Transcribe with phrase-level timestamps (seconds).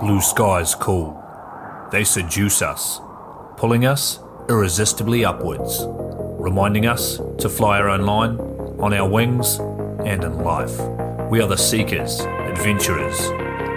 [0.00, 1.20] Blue skies call.
[1.90, 3.00] They seduce us,
[3.56, 8.38] pulling us irresistibly upwards, reminding us to fly our own line,
[8.78, 9.58] on our wings,
[10.06, 10.78] and in life.
[11.28, 13.18] We are the seekers, adventurers,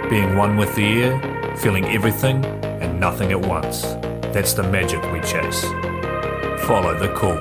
[0.08, 3.82] being one with the air, feeling everything and nothing at once.
[4.32, 5.64] That's the magic we chase.
[6.66, 7.40] Follow the call.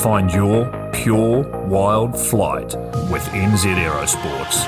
[0.00, 0.64] Find your
[0.94, 2.74] pure wild flight
[3.10, 4.66] with NZ Aerosports.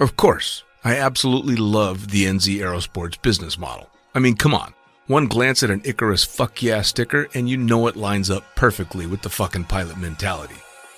[0.00, 3.88] Of course, I absolutely love the NZ Aerosports business model.
[4.14, 4.74] I mean, come on.
[5.06, 9.06] One glance at an Icarus fuck yeah sticker and you know it lines up perfectly
[9.06, 10.56] with the fucking pilot mentality.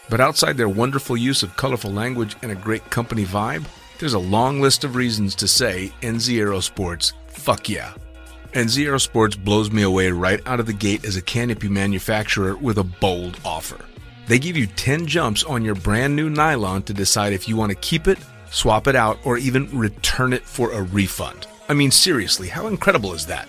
[0.08, 3.66] But outside their wonderful use of colorful language and a great company vibe,
[3.98, 7.92] there's a long list of reasons to say NZ Aerosports fuck yeah.
[8.52, 12.78] NZ Aerosports blows me away right out of the gate as a canopy manufacturer with
[12.78, 13.84] a bold offer.
[14.26, 17.70] They give you 10 jumps on your brand new nylon to decide if you want
[17.70, 18.18] to keep it
[18.50, 21.46] swap it out, or even return it for a refund.
[21.68, 23.48] I mean, seriously, how incredible is that?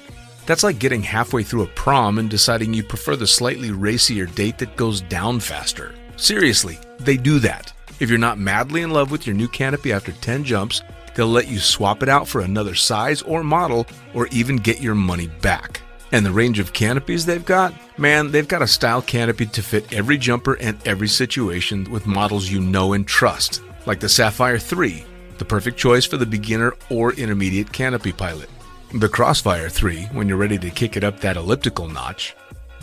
[0.49, 4.57] That's like getting halfway through a prom and deciding you prefer the slightly racier date
[4.57, 5.93] that goes down faster.
[6.15, 7.71] Seriously, they do that.
[7.99, 10.81] If you're not madly in love with your new canopy after 10 jumps,
[11.13, 14.95] they'll let you swap it out for another size or model, or even get your
[14.95, 15.81] money back.
[16.13, 17.71] And the range of canopies they've got?
[17.99, 22.49] Man, they've got a style canopy to fit every jumper and every situation with models
[22.49, 25.05] you know and trust like the Safire 3,
[25.37, 28.49] the perfect choice for the beginner or intermediate canopy pilot.
[28.93, 32.35] The Crossfire 3, when you're ready to kick it up that elliptical notch.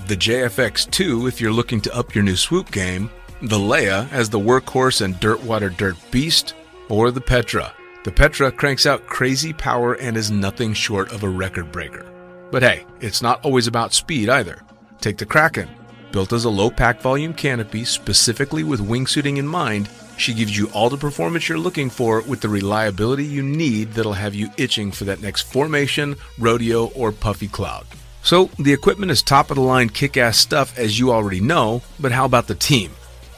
[0.07, 3.11] The JFX 2, if you're looking to up your new swoop game.
[3.43, 6.55] The Leia as the workhorse and dirtwater dirt beast.
[6.89, 7.73] Or the Petra.
[8.05, 12.07] The Petra cranks out crazy power and is nothing short of a record breaker.
[12.53, 14.63] But hey, it's not always about speed either.
[15.01, 15.69] Take the Kraken.
[16.13, 20.69] Built as a low pack volume canopy specifically with wingsuiting in mind, she gives you
[20.75, 24.91] all the performance you're looking for with the reliability you need that'll have you itching
[24.91, 27.87] for that next formation, rodeo, or puffy cloud.
[28.23, 31.83] So, the equipment is top of the line kick ass stuff as you already know,
[32.01, 32.91] but how about the team?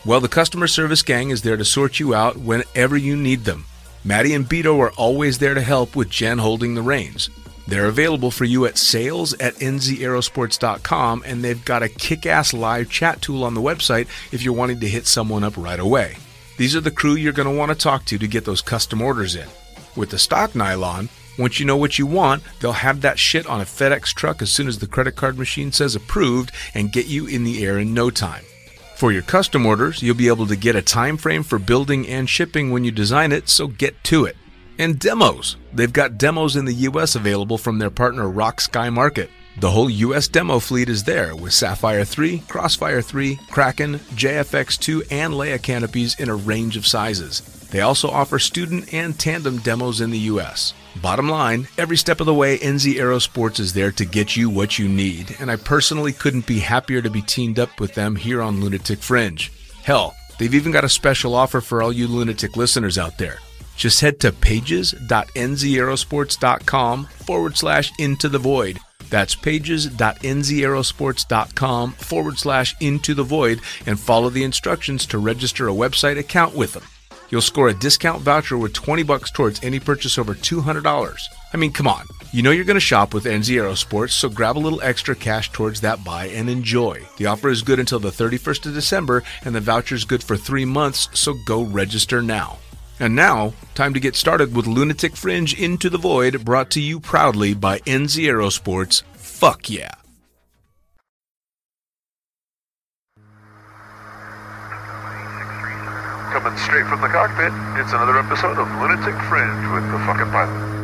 [0.05, 3.67] Well, the customer service gang is there to sort you out whenever you need them.
[4.05, 7.28] Maddie and Beto are always there to help with Jen holding the reins.
[7.67, 12.88] They're available for you at sales at nzaerosports.com, and they've got a kick ass live
[12.88, 16.17] chat tool on the website if you're wanting to hit someone up right away.
[16.58, 19.00] These are the crew you're going to want to talk to to get those custom
[19.00, 19.48] orders in.
[19.94, 21.08] With the stock nylon,
[21.38, 24.50] once you know what you want, they'll have that shit on a FedEx truck as
[24.50, 27.94] soon as the credit card machine says approved and get you in the air in
[27.94, 28.42] no time.
[28.96, 32.28] For your custom orders, you'll be able to get a time frame for building and
[32.28, 34.36] shipping when you design it, so get to it.
[34.80, 35.56] And demos.
[35.72, 39.30] They've got demos in the US available from their partner Rock Sky Market.
[39.60, 45.02] The whole US demo fleet is there with Safire 3, Crossfire 3, Kraken, JFX 2,
[45.10, 47.41] and Leia canopies in a range of sizes.
[47.72, 50.74] They also offer student and tandem demos in the US.
[51.02, 54.78] Bottom line, every step of the way, NZ Aerosports is there to get you what
[54.78, 58.40] you need, and I personally couldn't be happier to be teamed up with them here
[58.40, 59.50] on Lunatic Fringe.
[59.82, 63.38] Hell, they've even got a special offer for all you lunatic listeners out there.
[63.76, 68.78] Just head to pages.nzaerosports.com forward slash into the void
[69.10, 76.19] that's pages.nzaerosports.com forward slash into the void and follow the instructions to register a website
[76.19, 76.84] account with them.
[77.30, 81.19] You'll score a discount voucher with 20 bucks towards any purchase over $200.
[81.52, 82.06] I mean, come on.
[82.32, 85.50] You know you're going to shop with NZ Aerosports, so grab a little extra cash
[85.50, 87.00] towards that buy and enjoy.
[87.16, 90.36] The offer is good until the 31st of December, and the voucher is good for
[90.36, 92.58] three months, so go register now.
[93.00, 96.98] And now, time to get started with Lunatic Fringe Into the Void, brought to you
[96.98, 99.03] proudly by NZ Aerosports.
[99.14, 99.93] Fuck yeah.
[106.32, 110.77] Coming straight from the cockpit, it's another episode of Lunatic Fringe with the fucking pilot.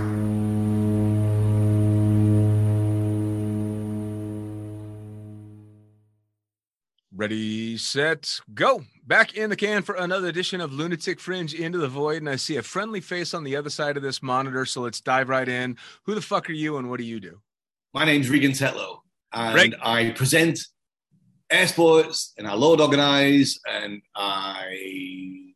[7.17, 8.83] Ready, set, go.
[9.07, 12.17] Back in the can for another edition of Lunatic Fringe Into the Void.
[12.17, 14.67] And I see a friendly face on the other side of this monitor.
[14.67, 15.77] So let's dive right in.
[16.07, 17.41] Who the fuck are you and what do you do?
[17.93, 18.99] My name's Regan Tetlow,
[19.33, 20.59] and Reg- I present
[21.51, 25.53] air sports and I load organize and I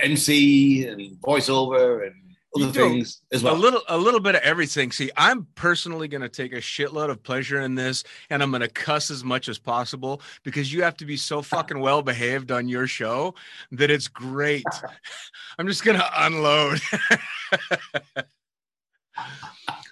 [0.00, 3.54] MC and voiceover and other things as well.
[3.54, 4.92] A little, a little bit of everything.
[4.92, 8.62] See, I'm personally going to take a shitload of pleasure in this, and I'm going
[8.62, 12.50] to cuss as much as possible because you have to be so fucking well behaved
[12.50, 13.34] on your show
[13.72, 14.64] that it's great.
[15.58, 16.80] I'm just going to unload.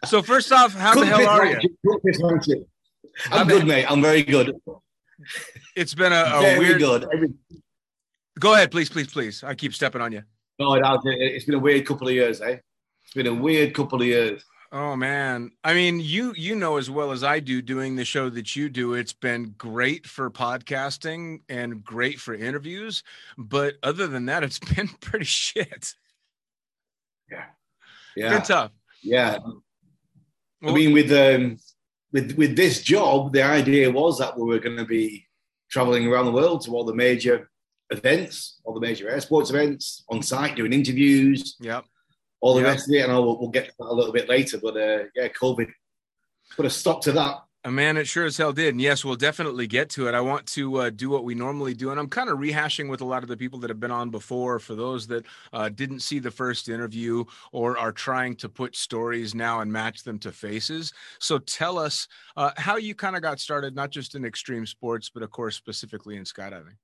[0.05, 1.59] so first off, how the hell are you?
[3.31, 3.91] I'm good, mate.
[3.91, 4.55] I'm very good.
[5.77, 6.79] It's been a, a very weird.
[6.79, 7.35] good.
[8.39, 9.43] Go ahead, please, please, please.
[9.43, 10.23] I keep stepping on you.
[10.59, 10.75] No,
[11.05, 12.57] it's been a weird couple of years, eh?
[13.05, 14.45] It's been a weird couple of years.
[14.71, 15.53] Oh man.
[15.65, 18.69] I mean, you you know as well as I do doing the show that you
[18.69, 23.03] do, it's been great for podcasting and great for interviews,
[23.39, 25.95] but other than that it's been pretty shit.
[27.31, 27.45] Yeah.
[28.15, 28.31] Yeah.
[28.31, 28.73] Been tough.
[29.03, 29.39] Yeah.
[30.61, 31.59] Well, I mean with um
[32.13, 35.27] with with this job, the idea was that we were going to be
[35.71, 37.51] traveling around the world to all the major
[37.91, 41.57] events, all the major air sports events on site, doing interviews.
[41.61, 41.83] Yeah.
[42.41, 44.59] All the rest of it, and I'll, we'll get to that a little bit later.
[44.63, 45.69] But uh, yeah, COVID
[46.57, 47.39] put a stop to that.
[47.65, 48.69] A man, it sure as hell did.
[48.69, 50.15] And yes, we'll definitely get to it.
[50.15, 51.91] I want to uh, do what we normally do.
[51.91, 54.11] And I'm kind of rehashing with a lot of the people that have been on
[54.11, 58.77] before for those that uh, didn't see the first interview or are trying to put
[58.77, 60.93] stories now and match them to faces.
[61.19, 62.07] So tell us
[62.37, 65.57] uh, how you kind of got started, not just in extreme sports, but of course,
[65.57, 66.77] specifically in skydiving.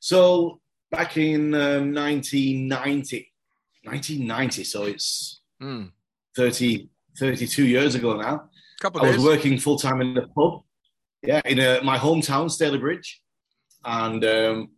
[0.00, 0.60] So
[0.90, 3.32] back in um, 1990,
[3.84, 5.90] 1990, so it's mm.
[6.36, 6.88] 30,
[7.18, 8.48] 32 years ago now
[8.82, 9.16] Couple I days.
[9.18, 10.62] was working full time in the pub,
[11.22, 13.20] yeah, in uh, my hometown, Stalybridge,
[13.84, 14.70] and um,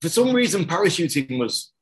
[0.00, 1.74] for some reason, parachuting was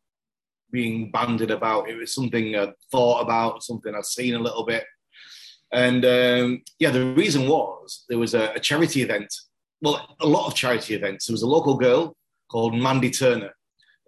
[0.72, 1.88] being banded about.
[1.88, 4.84] It was something I thought about, something I'd seen a little bit,
[5.72, 9.32] and um, yeah, the reason was there was a, a charity event.
[9.80, 11.26] Well, a lot of charity events.
[11.28, 12.16] There was a local girl
[12.52, 13.54] called Mandy Turner.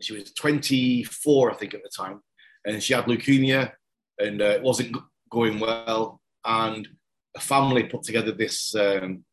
[0.01, 2.21] She was 24, I think, at the time,
[2.67, 3.73] and she had leukemia,
[4.19, 4.95] and uh, it wasn't
[5.31, 6.21] going well.
[6.45, 6.87] And
[7.35, 9.25] a family put together this um,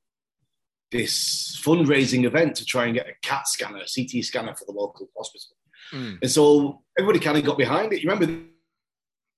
[0.91, 4.71] this fundraising event to try and get a CAT scanner, a CT scanner for the
[4.71, 5.57] local hospital.
[5.93, 6.19] Mm.
[6.21, 8.01] And so everybody kind of got behind it.
[8.01, 8.43] You remember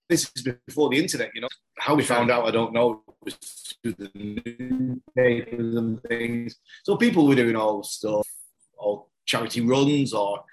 [0.10, 1.48] this is before the internet, you know.
[1.80, 3.04] How we found out, I don't know.
[3.08, 3.36] It was
[3.82, 6.56] through the newspapers and things.
[6.84, 8.28] So people were doing all stuff,
[8.78, 10.44] all charity runs or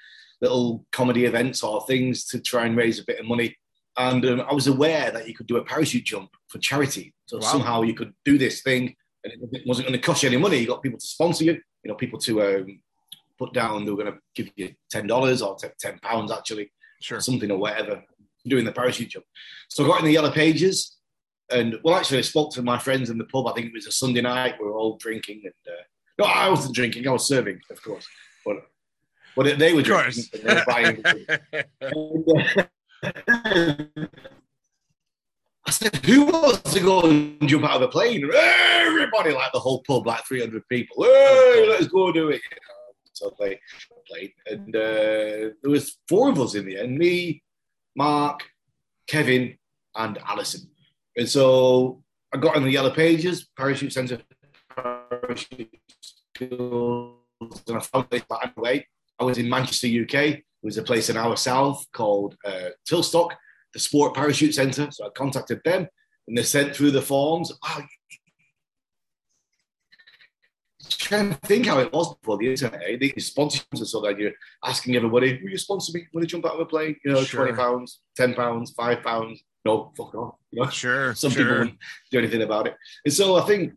[0.41, 3.57] little comedy events or things to try and raise a bit of money.
[3.97, 7.15] And um, I was aware that you could do a parachute jump for charity.
[7.27, 7.43] So wow.
[7.43, 8.95] somehow you could do this thing
[9.25, 10.59] and it wasn't going to cost you any money.
[10.59, 11.53] You got people to sponsor you,
[11.83, 12.81] you know, people to um,
[13.39, 17.21] put down, they were going to give you $10 or £10 actually, sure.
[17.21, 18.03] something or whatever,
[18.47, 19.25] doing the parachute jump.
[19.69, 20.97] So I got in the yellow pages
[21.51, 23.49] and, well, actually, I spoke to my friends in the pub.
[23.49, 24.55] I think it was a Sunday night.
[24.61, 25.83] We were all drinking and, uh,
[26.19, 28.07] no, I wasn't drinking, I was serving, of course.
[29.37, 30.25] But, but they were drinking.
[30.33, 31.03] They were buying
[31.81, 32.49] and,
[35.67, 38.25] I said, who wants to go and jump out of a plane?
[38.25, 41.05] Everybody, like the whole pub, like 300 people.
[41.05, 42.41] Hey, let's go do it.
[42.51, 43.61] You know, so they
[44.09, 44.33] played.
[44.47, 47.43] And uh, there was four of us in the end, me,
[47.95, 48.41] Mark,
[49.07, 49.57] Kevin,
[49.95, 50.63] and Alison.
[51.17, 52.03] And so
[52.35, 54.21] I got in the yellow pages, parachute centre,
[54.75, 55.69] parachute
[56.41, 58.87] and I found this by the way.
[59.21, 60.13] I was in Manchester, UK.
[60.13, 63.31] There was a place in our south called uh, Tilstock
[63.73, 64.89] the Sport Parachute Centre.
[64.91, 65.87] So I contacted them
[66.27, 67.53] and they sent through the forms.
[67.63, 67.83] Oh,
[70.89, 72.81] trying to think how it was before the internet.
[72.85, 72.97] Eh?
[73.01, 74.33] They sponsor so that you're
[74.65, 76.97] asking everybody, will you sponsor me when you jump out of a plane?
[77.05, 77.47] You know, sure.
[77.47, 79.43] 20 pounds, 10 pounds, five pounds.
[79.65, 80.35] No, fuck off.
[80.51, 80.71] You know?
[80.71, 81.15] Sure.
[81.15, 81.45] Some sure.
[81.45, 81.79] people wouldn't
[82.11, 82.77] do anything about it.
[83.05, 83.75] And so I think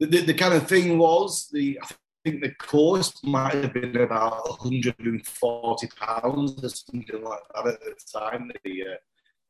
[0.00, 1.86] the, the, the kind of thing was the, I
[2.24, 7.94] think the cost might have been about 140 pounds or something like that at the
[8.12, 8.50] time.
[8.64, 8.96] The, uh,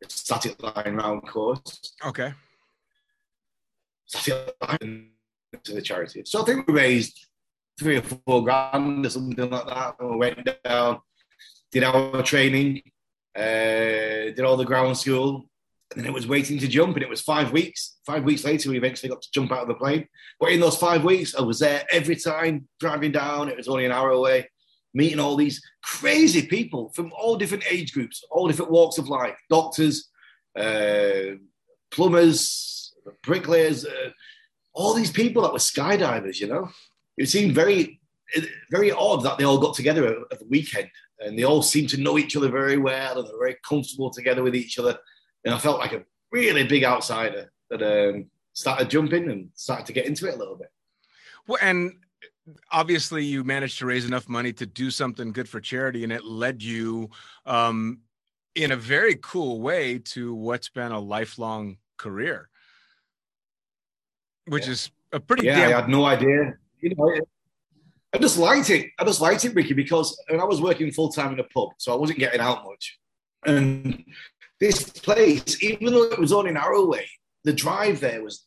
[0.01, 1.95] the static line round course.
[2.05, 2.33] Okay.
[4.07, 5.11] Static line
[5.63, 6.23] to the charity.
[6.27, 7.29] So I think we raised
[7.79, 9.95] three or four grand or something like that.
[10.01, 11.01] And we went down,
[11.71, 12.83] did our training,
[13.37, 15.49] uh, did all the ground school,
[15.97, 17.97] and it was waiting to jump, and it was five weeks.
[18.05, 20.07] Five weeks later, we eventually got to jump out of the plane.
[20.41, 23.49] But in those five weeks, I was there every time driving down.
[23.49, 24.49] It was only an hour away,
[24.93, 29.37] meeting all these crazy people from all different age groups, all different walks of life
[29.49, 30.11] doctors,
[30.59, 31.37] uh,
[31.91, 34.11] plumbers, bricklayers, uh,
[34.73, 36.69] all these people that were skydivers, you know.
[37.17, 38.01] It seemed very,
[38.71, 42.01] very odd that they all got together at the weekend and they all seemed to
[42.01, 44.99] know each other very well and they're very comfortable together with each other
[45.45, 49.93] and I felt like a really big outsider that um, started jumping and started to
[49.93, 50.71] get into it a little bit.
[51.47, 51.93] Well, and
[52.71, 56.25] obviously you managed to raise enough money to do something good for charity, and it
[56.25, 57.11] led you
[57.47, 58.01] um,
[58.55, 62.49] in a very cool way to what's been a lifelong career,
[64.47, 64.73] which Yeah.
[64.73, 66.55] is a pretty Yeah, I had no idea.
[66.81, 67.21] You know,
[68.13, 68.91] I just liked it.
[68.99, 71.71] I just liked it, Ricky, because when I was working full time in a pub,
[71.79, 72.99] so I wasn't getting out much.
[73.47, 74.05] And
[74.65, 77.05] this place, even though it was on in Arrowway,
[77.45, 78.47] the drive there was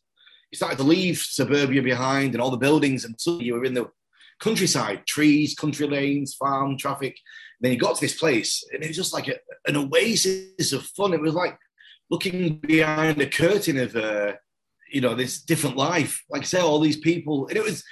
[0.50, 3.74] you started to leave suburbia behind and all the buildings, and suddenly you were in
[3.74, 3.88] the
[4.40, 7.16] countryside, trees, country lanes, farm traffic.
[7.60, 10.82] then you got to this place, and it was just like a, an oasis of
[10.86, 11.12] fun.
[11.12, 11.56] It was like
[12.10, 14.32] looking behind a curtain of, uh,
[14.90, 16.24] you know, this different life.
[16.30, 17.84] Like I say, all these people, and it was.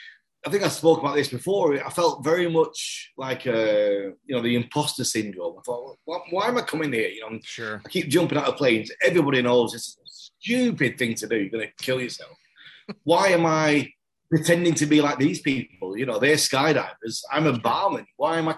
[0.47, 1.75] I think I spoke about this before.
[1.85, 5.57] I felt very much like, uh, you know, the imposter syndrome.
[5.59, 7.09] I thought, why, why am I coming here?
[7.09, 7.83] You know, I'm Sure.
[7.85, 8.93] I keep jumping out of planes.
[9.05, 11.37] Everybody knows it's a stupid thing to do.
[11.37, 12.31] You're going to kill yourself.
[13.03, 13.93] Why am I
[14.31, 15.99] pretending to be like these people?
[15.99, 17.23] You know, they're skydivers.
[17.33, 18.07] I'm a barman.
[18.17, 18.57] Why am I?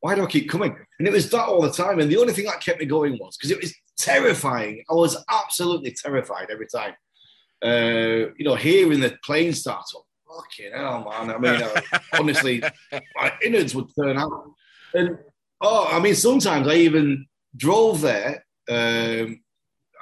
[0.00, 0.74] Why do I keep coming?
[0.98, 2.00] And it was that all the time.
[2.00, 4.82] And the only thing that kept me going was because it was terrifying.
[4.90, 6.94] I was absolutely terrified every time.
[7.62, 10.06] Uh, you know, hearing the plane start up.
[10.34, 11.30] Fucking hell, man.
[11.34, 11.80] I mean, uh,
[12.18, 12.62] honestly,
[13.16, 14.52] my innards would turn out.
[14.94, 15.18] And
[15.60, 18.44] oh, I mean, sometimes I even drove there.
[18.68, 19.40] Um,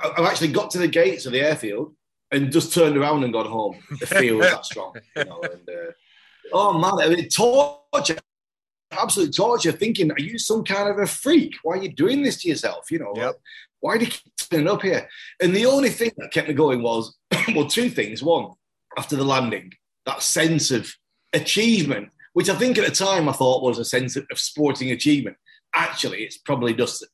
[0.03, 1.95] I- I've actually got to the gates of the airfield
[2.31, 3.79] and just turned around and got home.
[4.01, 5.41] The fear was that strong, you know.
[5.43, 5.93] And uh,
[6.53, 8.19] oh man, I mean, torture,
[8.93, 9.73] absolute torture.
[9.73, 11.55] Thinking, are you some kind of a freak?
[11.63, 12.91] Why are you doing this to yourself?
[12.91, 13.41] You know, Yep.
[13.81, 15.09] why do you keep turning up here?
[15.41, 17.17] And the only thing that kept me going was,
[17.55, 18.23] well, two things.
[18.23, 18.51] One,
[18.99, 19.73] after the landing,
[20.09, 20.91] that sense of
[21.33, 24.91] achievement, which I think at the time I thought was a sense of, of sporting
[24.91, 25.37] achievement.
[25.75, 27.07] Actually, it's probably just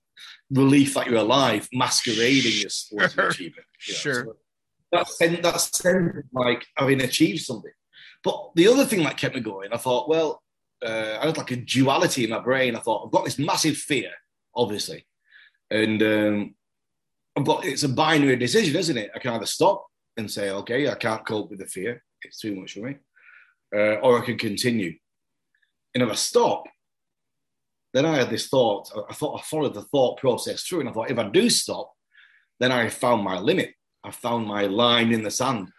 [0.50, 3.28] relief that you're alive, masquerading as sporting Sure.
[3.28, 3.66] achievement.
[3.86, 3.98] you know.
[3.98, 4.24] Sure.
[4.24, 4.36] So
[4.92, 7.72] that sense, that sense of like having achieved something.
[8.22, 10.40] But the other thing that kept me going, I thought, well,
[10.86, 12.76] uh, I had like a duality in my brain.
[12.76, 14.10] I thought, I've got this massive fear,
[14.54, 15.06] obviously,
[15.70, 16.54] and um,
[17.36, 19.10] I've got it's a binary decision, isn't it?
[19.14, 19.84] I can either stop
[20.16, 22.96] and say, okay, I can't cope with the fear; it's too much for me,
[23.74, 24.94] uh, or I can continue.
[25.94, 26.64] And if I stop,
[27.92, 28.90] then I had this thought.
[29.08, 31.92] I- thought I followed the thought process through, and I thought, if I do stop,
[32.60, 33.74] then I found my limit.
[34.02, 35.70] I found my line in the sand.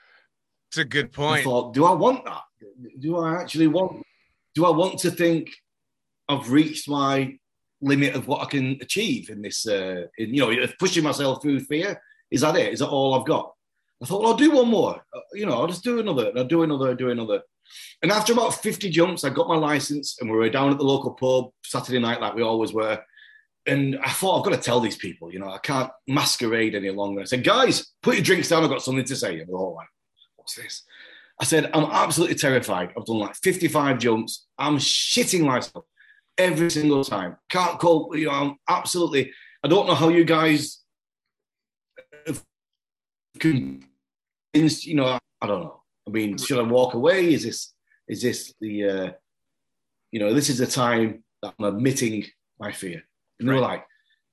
[0.69, 1.41] It's a good point.
[1.41, 2.41] I thought, do I want that?
[2.99, 4.03] Do I actually want?
[4.55, 5.51] Do I want to think
[6.27, 7.37] I've reached my
[7.81, 9.67] limit of what I can achieve in this?
[9.67, 12.01] Uh, in, you know, pushing myself through fear.
[12.31, 12.73] Is that it?
[12.73, 13.53] Is that all I've got?
[14.01, 15.01] I thought, well, I'll do one more.
[15.13, 16.29] Uh, you know, I'll just do another.
[16.29, 16.89] and I'll do another.
[16.89, 17.41] I'll do another.
[18.01, 20.83] And after about 50 jumps, I got my license and we were down at the
[20.83, 22.99] local pub Saturday night, like we always were.
[23.65, 26.91] And I thought, I've got to tell these people, you know, I can't masquerade any
[26.91, 27.21] longer.
[27.21, 28.63] I said, guys, put your drinks down.
[28.63, 29.39] I've got something to say.
[29.39, 29.87] And they're all like,
[30.35, 30.83] what's this?
[31.39, 32.93] I said, I'm absolutely terrified.
[32.95, 34.45] I've done like 55 jumps.
[34.57, 35.85] I'm shitting myself
[36.37, 37.37] every single time.
[37.49, 38.15] Can't cope.
[38.15, 39.31] You know, I'm absolutely,
[39.63, 40.84] I don't know how you guys
[43.39, 45.81] convinced, you know, I don't know.
[46.07, 47.33] I mean, should I walk away?
[47.33, 47.73] Is this,
[48.07, 49.11] is this the, uh,
[50.11, 52.25] you know, this is the time that I'm admitting
[52.59, 53.03] my fear.
[53.39, 53.85] And they were like,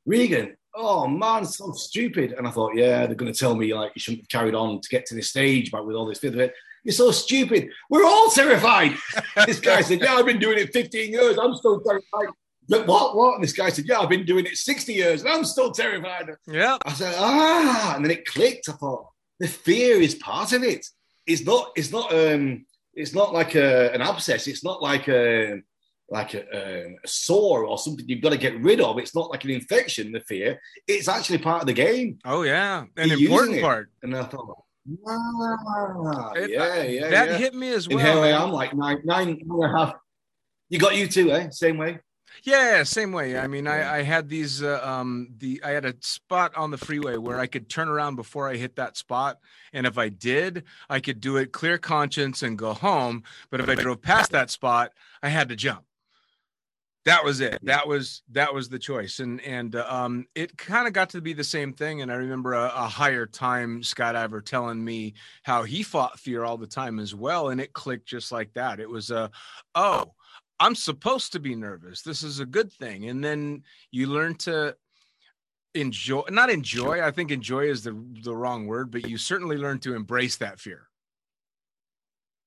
[0.07, 2.33] Regan, oh man, so stupid.
[2.33, 4.81] And I thought, yeah, they're going to tell me like you shouldn't have carried on
[4.81, 6.53] to get to this stage, but with all this fear.
[6.85, 7.69] You're so stupid.
[7.91, 8.97] We're all terrified.
[9.47, 11.39] this guy said, yeah, I've been doing it 15 years.
[11.39, 12.35] I'm still terrified.
[12.73, 13.15] But what?
[13.15, 13.35] What?
[13.35, 16.31] And this guy said, yeah, I've been doing it 60 years and I'm still terrified.
[16.47, 16.79] Yeah.
[16.87, 18.71] I said, ah, and then it clicked.
[18.71, 20.87] I thought the fear is part of it.
[21.27, 21.73] It's not.
[21.77, 22.11] It's not.
[22.15, 22.65] Um.
[22.95, 24.47] It's not like a, an abscess.
[24.47, 25.61] It's not like a
[26.09, 28.99] like a, a, sore or something you've got to get rid of.
[28.99, 30.13] It's not like an infection.
[30.13, 30.59] The fear.
[30.89, 32.19] It's actually part of the game.
[32.25, 32.85] Oh yeah.
[32.97, 33.91] An You're important part.
[34.03, 34.65] And I thought,
[35.09, 37.37] ah, It- yeah, yeah, that yeah.
[37.39, 38.23] hit me as and well.
[38.23, 39.95] here I am, like nine, nine and a half.
[40.69, 41.49] You got you too, eh?
[41.51, 41.99] Same way.
[42.45, 43.39] Yeah, same way.
[43.39, 43.67] I mean.
[43.67, 47.39] I, I had these uh, um the I had a spot on the freeway where
[47.39, 49.39] I could turn around before I hit that spot,
[49.73, 53.23] and if I did, I could do it clear conscience and go home.
[53.51, 55.85] But if I drove past that spot, I had to jump.
[57.05, 57.59] That was it.
[57.65, 61.21] That was that was the choice, and and uh, um, it kind of got to
[61.21, 62.01] be the same thing.
[62.01, 66.57] And I remember a, a higher time skydiver telling me how he fought fear all
[66.57, 68.79] the time as well, and it clicked just like that.
[68.79, 69.33] It was a,
[69.75, 70.13] oh,
[70.63, 72.03] I'm supposed to be nervous.
[72.03, 73.09] This is a good thing.
[73.09, 74.77] And then you learn to
[75.75, 77.03] enjoy, not enjoy.
[77.03, 80.61] I think enjoy is the, the wrong word, but you certainly learn to embrace that
[80.61, 80.89] fear.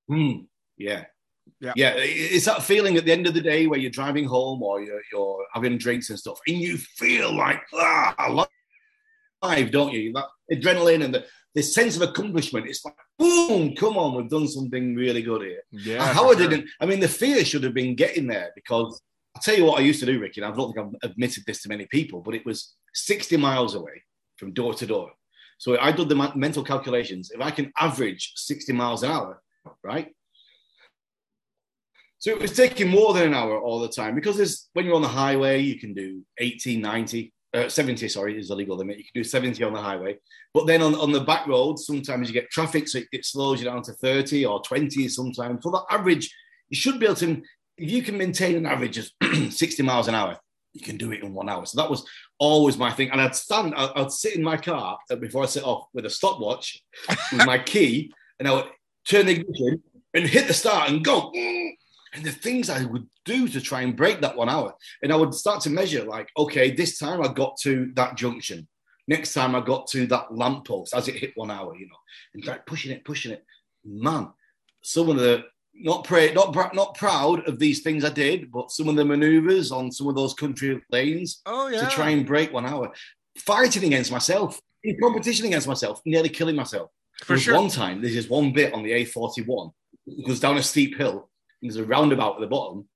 [0.07, 0.45] Hmm.
[0.77, 1.03] Yeah.
[1.59, 1.73] Yeah.
[1.75, 1.93] Yeah.
[1.97, 5.01] It's that feeling at the end of the day where you're driving home or you're,
[5.11, 8.47] you're having drinks and stuff, and you feel like, ah,
[9.43, 10.13] alive, don't you?
[10.13, 11.25] That adrenaline and the,
[11.55, 12.67] the sense of accomplishment.
[12.67, 15.61] It's like, boom, come on, we've done something really good here.
[15.71, 16.13] Yeah.
[16.13, 19.01] How I didn't, I mean, the fear should have been getting there because
[19.35, 21.43] I'll tell you what I used to do, Ricky, and I don't think I've admitted
[21.47, 24.03] this to many people, but it was 60 miles away
[24.35, 25.11] from door to door.
[25.57, 27.31] So I did the mental calculations.
[27.33, 29.41] If I can average 60 miles an hour,
[29.81, 30.13] right?
[32.19, 34.95] So it was taking more than an hour all the time because there's when you're
[34.95, 38.97] on the highway, you can do 80, 90, uh, 70, sorry, is the legal limit.
[38.97, 40.17] You can do 70 on the highway.
[40.53, 43.59] But then on, on the back roads, sometimes you get traffic, so it, it slows
[43.59, 45.63] you down to 30 or 20 sometimes.
[45.63, 46.33] For the average,
[46.69, 47.41] you should be able to,
[47.77, 49.09] if you can maintain an average of
[49.51, 50.37] 60 miles an hour,
[50.73, 51.65] you can do it in one hour.
[51.65, 52.05] So that was
[52.37, 53.09] always my thing.
[53.11, 56.09] And I'd stand, I'd, I'd sit in my car before I set off with a
[56.09, 56.83] stopwatch
[57.31, 58.65] with my key, and I would
[59.07, 59.81] turn the ignition
[60.13, 61.31] and hit the start and go.
[62.15, 64.73] And the things I would do to try and break that one hour.
[65.03, 68.67] And I would start to measure, like, okay, this time I got to that junction.
[69.07, 71.97] Next time I got to that lamppost as it hit one hour, you know,
[72.33, 73.43] and like pushing it, pushing it.
[73.83, 74.29] Man,
[74.81, 75.43] some of the
[75.75, 79.71] not pray, not not proud of these things I did, but some of the maneuvers
[79.71, 81.81] on some of those country lanes Oh yeah.
[81.81, 82.93] to try and break one hour,
[83.37, 86.89] fighting against myself, in competition against myself, nearly killing myself.
[87.23, 87.55] For sure.
[87.55, 89.71] One time, there's just one bit on the A41.
[90.07, 91.29] It goes down a steep hill.
[91.65, 92.87] And There's a roundabout at the bottom.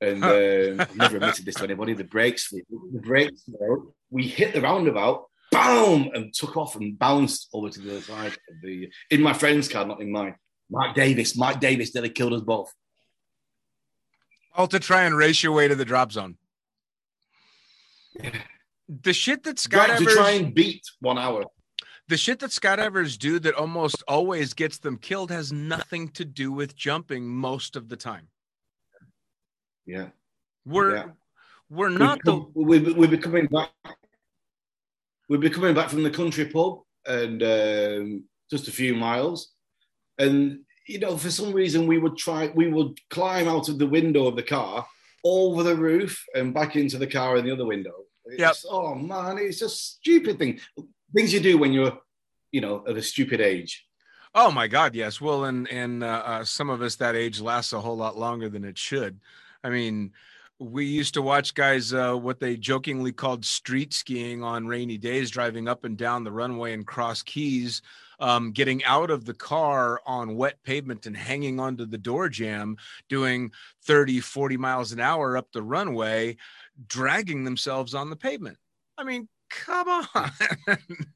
[0.00, 1.94] And um, I've never admitted this to anybody.
[1.94, 3.48] The brakes, the brakes,
[4.10, 8.32] we hit the roundabout, boom, and took off and bounced over to the other side
[8.32, 10.34] of the, in my friend's car, not in mine.
[10.70, 12.72] Mark Davis, Mark Davis nearly killed us both.
[14.54, 16.36] all to try and race your way to the drop zone.
[18.88, 21.44] The shit that Right, to try skydivers, and beat one hour.
[22.12, 26.52] The shit that skydivers do that almost always gets them killed has nothing to do
[26.52, 28.28] with jumping most of the time.
[29.86, 30.08] Yeah.
[30.66, 31.10] We're Yeah.
[31.70, 33.70] we're not the we we'll be coming back.
[35.30, 39.54] We'll be coming back from the country pub and um, just a few miles,
[40.18, 42.52] and you know, for some reason, we would try.
[42.54, 44.86] We would climb out of the window of the car
[45.24, 47.96] over the roof and back into the car in the other window.
[48.26, 48.56] It's, Yep.
[48.70, 50.60] Oh man, it's a stupid thing.
[51.14, 51.98] Things you do when you're,
[52.50, 53.86] you know, of a stupid age.
[54.34, 55.20] Oh my God, yes.
[55.20, 58.48] Well, and and uh, uh, some of us that age lasts a whole lot longer
[58.48, 59.20] than it should.
[59.62, 60.12] I mean,
[60.58, 65.30] we used to watch guys uh, what they jokingly called street skiing on rainy days,
[65.30, 67.82] driving up and down the runway in Cross Keys,
[68.20, 72.76] um, getting out of the car on wet pavement and hanging onto the door jam,
[73.08, 73.50] doing
[73.84, 76.36] 30, 40 miles an hour up the runway,
[76.86, 78.56] dragging themselves on the pavement.
[78.96, 79.28] I mean,
[79.64, 80.30] come on.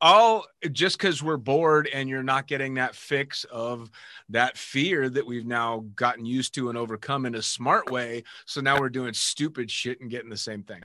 [0.00, 3.90] all just because we're bored and you're not getting that fix of
[4.30, 8.24] that fear that we've now gotten used to and overcome in a smart way.
[8.46, 10.82] So now we're doing stupid shit and getting the same thing.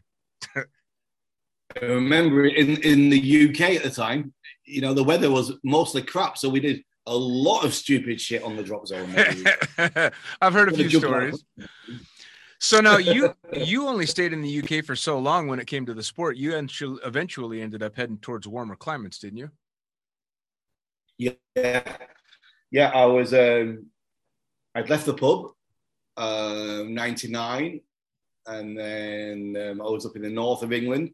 [0.55, 4.33] I remember in, in the UK at the time,
[4.65, 6.37] you know, the weather was mostly crap.
[6.37, 9.13] So we did a lot of stupid shit on the drop zone.
[10.41, 11.43] I've heard a few jump stories.
[12.65, 15.85] So now you you only stayed in the UK for so long when it came
[15.85, 16.35] to the sport.
[16.35, 19.51] You eventually eventually ended up heading towards warmer climates, didn't you?
[21.19, 21.83] Yeah,
[22.71, 22.89] yeah.
[22.89, 23.35] I was.
[23.35, 23.85] Um,
[24.73, 25.51] I'd left the pub,
[26.17, 27.81] um, '99,
[28.47, 31.11] and then um, I was up in the north of England,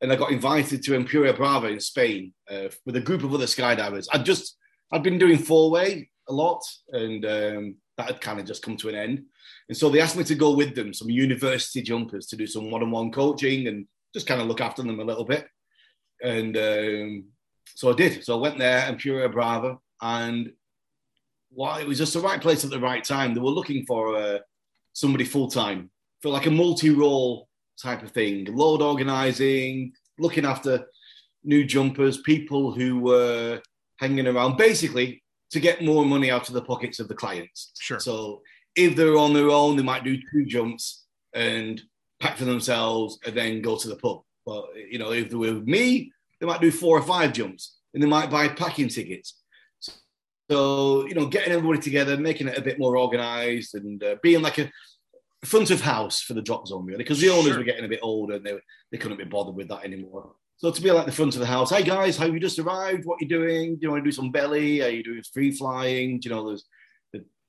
[0.00, 3.44] and I got invited to Empuria Brava in Spain uh, with a group of other
[3.44, 4.06] skydivers.
[4.10, 4.56] I'd just
[4.90, 6.62] I'd been doing four way a lot,
[6.92, 9.24] and um, that had kind of just come to an end.
[9.68, 12.70] And so they asked me to go with them, some university jumpers, to do some
[12.70, 15.46] one-on-one coaching and just kind of look after them a little bit.
[16.22, 17.24] And um,
[17.74, 18.24] so I did.
[18.24, 20.52] So I went there, Empuria Brava, and
[21.50, 23.32] well, it was just the right place at the right time.
[23.32, 24.38] They were looking for uh,
[24.92, 27.48] somebody full time for like a multi-role
[27.80, 30.86] type of thing, load organizing, looking after
[31.42, 33.60] new jumpers, people who were
[33.98, 37.72] hanging around, basically to get more money out of the pockets of the clients.
[37.80, 38.00] Sure.
[38.00, 38.42] So
[38.76, 41.80] if they're on their own, they might do two jumps and
[42.20, 44.22] pack for themselves and then go to the pub.
[44.46, 47.78] But you know, if they were with me, they might do four or five jumps
[47.92, 49.40] and they might buy packing tickets.
[50.50, 54.42] So you know, getting everybody together, making it a bit more organised, and uh, being
[54.42, 54.70] like a
[55.44, 57.58] front of house for the drop zone, really, because the owners Sure.
[57.58, 58.58] were getting a bit older and they
[58.92, 60.32] they couldn't be bothered with that anymore.
[60.56, 63.04] So to be like the front of the house, hey guys, how you just arrived?
[63.04, 63.74] What you doing?
[63.74, 64.82] Do you want to do some belly?
[64.82, 66.20] Are you doing free flying?
[66.20, 66.68] Do you know there's the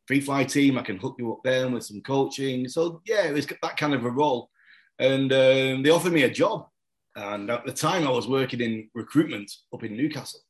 [0.08, 0.78] free fly team?
[0.78, 2.68] I can hook you up there with some coaching.
[2.68, 4.50] So yeah, it was that kind of a role,
[5.00, 6.68] and um, they offered me a job.
[7.16, 10.42] And at the time, I was working in recruitment up in Newcastle,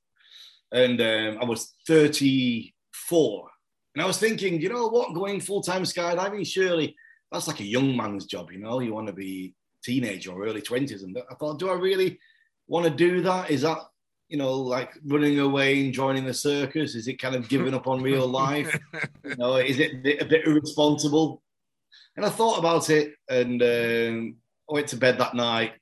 [0.71, 3.49] and um, I was 34.
[3.93, 6.95] And I was thinking, you know what, going full time skydiving, surely
[7.31, 8.51] that's like a young man's job.
[8.51, 11.03] You know, you want to be teenage or early 20s.
[11.03, 12.19] And I thought, do I really
[12.67, 13.51] want to do that?
[13.51, 13.77] Is that,
[14.29, 16.95] you know, like running away and joining the circus?
[16.95, 18.77] Is it kind of giving up on real life?
[19.23, 21.41] you know, is it a bit irresponsible?
[22.17, 24.35] And I thought about it, and um,
[24.69, 25.73] I went to bed that night,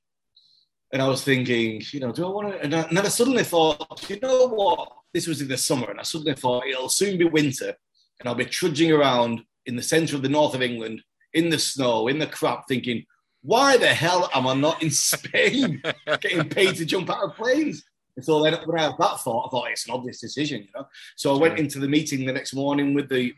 [0.91, 2.59] and I was thinking, you know, do I want to?
[2.59, 4.89] And, and then I suddenly thought, you know what?
[5.13, 7.73] This was in the summer, and I suddenly thought it'll soon be winter,
[8.19, 11.01] and I'll be trudging around in the centre of the north of England
[11.33, 13.05] in the snow, in the crap, thinking,
[13.41, 15.81] why the hell am I not in Spain
[16.21, 17.83] getting paid to jump out of planes?
[18.15, 20.69] And so then when I had that thought, I thought it's an obvious decision, you
[20.75, 20.87] know.
[21.15, 23.33] So I went into the meeting the next morning with the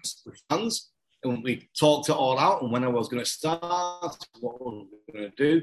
[0.49, 0.91] fans
[1.25, 3.61] and we talked it all out and when I was going to start,
[4.39, 5.61] what I was going to do,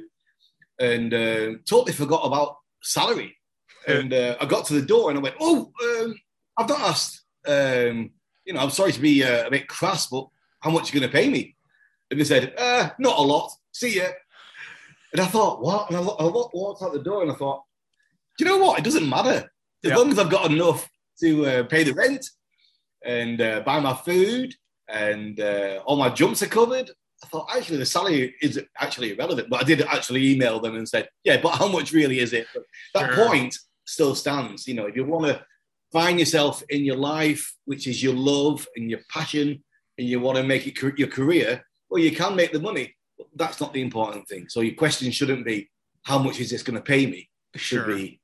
[0.81, 3.37] and uh, totally forgot about salary.
[3.85, 6.15] And uh, I got to the door and I went, "Oh, um,
[6.57, 7.25] I've not asked.
[7.45, 8.13] Um,
[8.45, 10.29] you know, I'm sorry to be uh, a bit crass, but
[10.61, 11.57] how much are you going to pay me?"
[12.09, 13.51] And they said, uh, "Not a lot.
[13.73, 14.05] See ya."
[15.11, 17.72] And I thought, "What?" And I, I walked out the door and I thought, "Do
[18.39, 18.79] you know what?
[18.79, 19.51] It doesn't matter
[19.85, 19.97] as Yeah.
[19.97, 20.89] long as I've got enough
[21.21, 22.25] to uh, pay the rent
[23.05, 24.55] and uh, buy my food
[24.89, 26.91] and uh, all my jumps are covered."
[27.25, 30.89] I thought actually the salary is actually irrelevant, but I did actually email them and
[30.89, 32.65] said, "Yeah, but how much really is it?" But
[32.95, 33.27] that Sure.
[33.27, 34.67] point still stands.
[34.67, 35.45] You know, if you want to
[35.93, 39.63] find yourself in your life, which is your love and your passion,
[39.99, 42.93] and you want to make it your career, well, you can make the money.
[43.19, 44.49] But that's not the important thing.
[44.49, 45.71] So your question shouldn't be,
[46.03, 47.95] "How much is this going to pay me?" It should Sure.
[47.97, 48.21] be,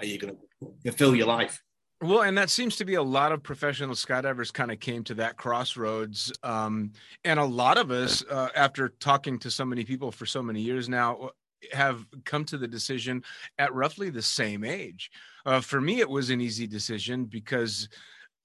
[0.00, 0.36] are you going
[0.84, 1.62] to fill your life?
[2.02, 5.14] Well, and that seems to be a lot of professional skydivers kind of came to
[5.14, 6.32] that crossroads.
[6.42, 6.92] Um,
[7.24, 10.62] and a lot of us, uh, after talking to so many people for so many
[10.62, 11.28] years now, uh,
[11.72, 13.22] have come to the decision
[13.58, 15.10] at roughly the same age.
[15.44, 17.86] Uh, for me, it was an easy decision because,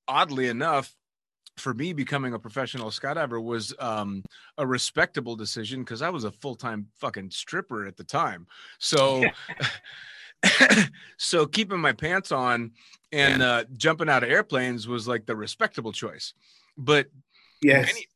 [0.05, 0.93] oddly enough,
[1.55, 4.21] for me, becoming a professional skydiver was um,
[4.57, 8.47] a respectable decision because I was a full time fucking stripper at the time.
[8.79, 9.23] So,
[11.17, 12.71] so keeping my pants on
[13.11, 16.33] and uh, jumping out of airplanes was like the respectable choice.
[16.77, 17.07] But
[17.61, 17.87] Yes.
[17.87, 18.07] many,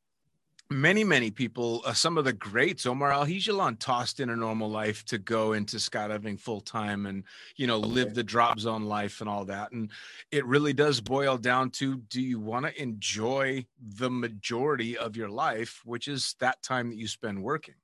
[0.70, 5.04] many, many people, uh, some of the greats, Omar Alhegelan tossed in a normal life
[5.06, 7.24] to go into skydiving full time and,
[7.56, 9.72] you know, live the drop zone life and all that.
[9.72, 9.90] And
[10.32, 15.30] it really does boil down to do you want to enjoy the majority of your
[15.30, 17.76] life, which is that time that you spend working?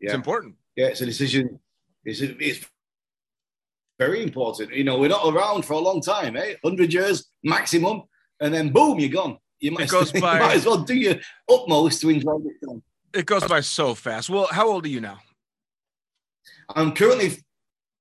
[0.00, 0.56] It's important.
[0.76, 1.60] Yeah, it's a decision.
[2.04, 2.66] It's, it's
[3.98, 4.72] very important.
[4.74, 6.54] You know, we're not around for a long time, eh?
[6.62, 8.02] 100 years maximum,
[8.40, 9.38] and then boom, you're gone.
[9.60, 11.16] You might, goes you by- might as well do your
[11.48, 12.66] utmost to enjoy it.
[12.66, 12.82] time.
[13.12, 14.30] It goes by so fast.
[14.30, 15.18] Well, how old are you now?
[16.74, 17.36] I'm currently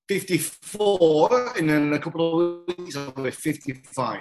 [0.07, 4.19] 54, and in a couple of weeks, I'll be 55.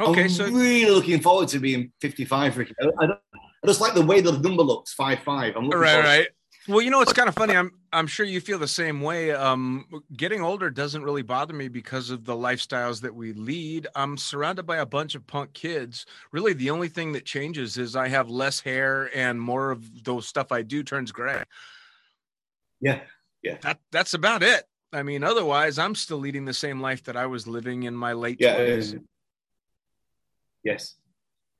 [0.00, 2.74] Okay, I'm so really looking forward to being 55, Ricky.
[2.80, 5.56] I, I, don't, I just like the way the number looks, 5 5.
[5.56, 6.28] I'm looking right, forward- right.
[6.70, 7.56] Well, you know, it's kind of funny.
[7.56, 9.32] I'm I'm sure you feel the same way.
[9.32, 13.88] Um, getting older doesn't really bother me because of the lifestyles that we lead.
[13.96, 16.06] I'm surrounded by a bunch of punk kids.
[16.30, 20.28] Really, the only thing that changes is I have less hair and more of those
[20.28, 21.42] stuff I do turns gray.
[22.80, 23.00] Yeah.
[23.42, 23.56] Yeah.
[23.62, 24.62] That that's about it.
[24.92, 28.12] I mean, otherwise, I'm still leading the same life that I was living in my
[28.12, 28.58] late Yeah.
[28.60, 28.96] 20s.
[28.96, 29.00] uh,
[30.62, 30.94] yes.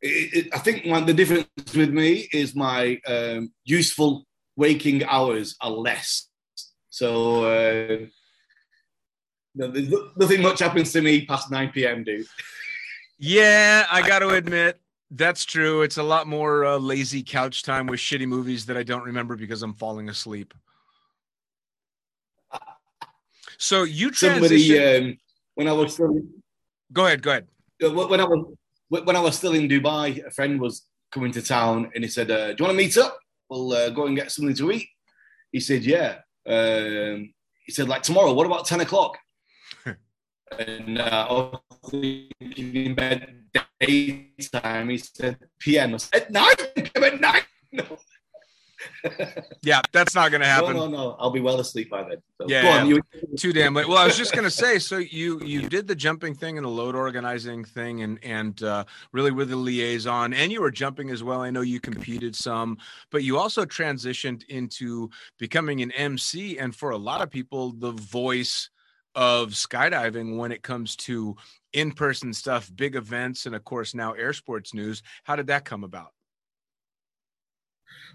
[0.03, 4.25] It, it, I think one, the difference with me is my um, useful
[4.61, 6.29] waking hours are less.
[6.91, 8.07] So uh,
[9.55, 9.73] no,
[10.17, 12.27] nothing much happens to me past 9 p.m., dude.
[13.19, 14.79] Yeah, I got to admit
[15.11, 15.83] that's true.
[15.83, 19.35] It's a lot more uh, lazy couch time with shitty movies that I don't remember
[19.35, 20.55] because I'm falling asleep.
[23.59, 25.19] So you Somebody, um,
[25.55, 26.21] when I was still,
[26.93, 27.47] go ahead, go ahead.
[27.81, 28.57] when I was
[28.89, 32.31] when I was still in Dubai, a friend was coming to town, and he said,
[32.31, 33.19] uh, "Do you want to meet up?
[33.51, 34.89] We'll uh, go and get something to eat."
[35.53, 37.35] He said, "Yeah." Um,
[37.67, 38.33] he said, "Like tomorrow.
[38.33, 39.19] What about ten o'clock?"
[40.59, 41.51] and uh,
[41.93, 43.41] in bed
[43.81, 44.89] daytime.
[44.89, 46.73] He said, "PM." I said, "At night?
[46.77, 47.85] PM at night?" No.
[49.63, 50.75] Yeah, that's not going to happen.
[50.75, 50.97] no, no.
[50.97, 51.17] no.
[51.19, 52.19] I'll be well asleep by then.
[52.41, 52.99] So, Yeah, yeah.
[53.37, 53.87] Too damn late.
[53.87, 56.65] Well, I was just going to say, so you you did the jumping thing and
[56.65, 61.11] the load organizing thing, and and uh, really with the liaison, and you were jumping
[61.11, 61.43] as well.
[61.43, 62.79] I know you competed some,
[63.11, 67.93] but you also transitioned into becoming an MC, and for a lot of people, the
[67.93, 68.71] voice
[69.15, 71.37] of skydiving when it comes to
[71.73, 75.03] in-person stuff, big events, and of course now air sports news.
[75.25, 76.13] How did that come about?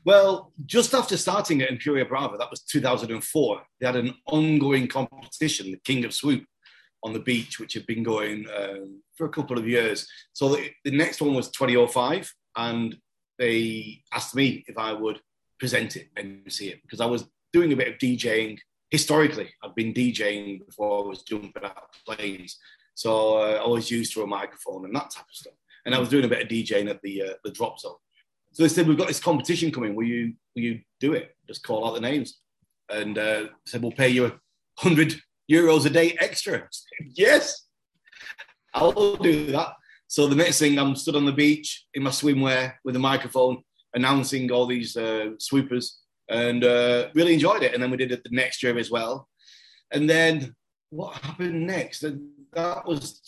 [0.05, 5.71] Well, just after starting at Empuria Brava, that was 2004, they had an ongoing competition,
[5.71, 6.45] the King of Swoop,
[7.03, 10.07] on the beach, which had been going um, for a couple of years.
[10.33, 12.97] So the, the next one was 2005, and
[13.38, 15.21] they asked me if I would
[15.59, 18.57] present it and see it because I was doing a bit of DJing.
[18.89, 22.57] Historically, I've been DJing before I was jumping out of planes.
[22.95, 25.53] So uh, I was used to a microphone and that type of stuff.
[25.85, 27.95] And I was doing a bit of DJing at the uh, the drop zone.
[28.55, 29.95] So they said, we've got this competition coming.
[29.95, 31.35] Will you, will you do it?
[31.45, 32.39] Just call out the names.
[32.89, 34.29] And uh, said, we'll pay you a
[34.81, 35.13] 100
[35.51, 36.65] euros a day extra.
[37.17, 37.67] yes,
[38.73, 39.73] I'll do that.
[40.07, 43.61] So the next thing, I'm stood on the beach in my swimwear with a microphone,
[43.93, 47.73] announcing all these uh, swoopers, and uh, really enjoyed it.
[47.73, 49.27] And then we did it the next year as well.
[49.91, 50.55] And then
[50.91, 52.03] what happened next?
[52.03, 53.19] And that was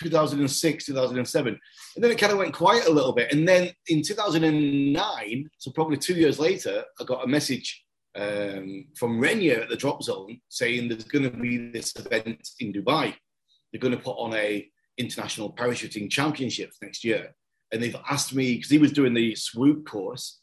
[0.00, 1.60] 2006, 2007.
[1.94, 3.32] And then it kind of went quiet a little bit.
[3.32, 7.84] And then in 2009, so probably two years later, I got a message
[8.16, 12.72] um, from Renya at the drop zone saying there's going to be this event in
[12.72, 13.14] Dubai.
[13.72, 17.34] They're going to put on a international parachuting championships next year.
[17.72, 20.40] And they've asked me, because he was doing the swoop course,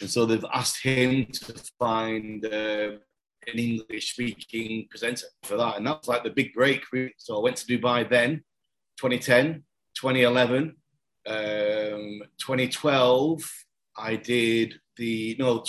[0.00, 2.92] and so they've asked him to find uh,
[3.46, 5.76] an English speaking presenter for that.
[5.76, 6.82] And that was like the big break.
[7.18, 8.42] So I went to Dubai then,
[9.00, 10.76] 2010, 2011,
[11.26, 13.50] um, 2012.
[13.96, 15.64] I did the, no,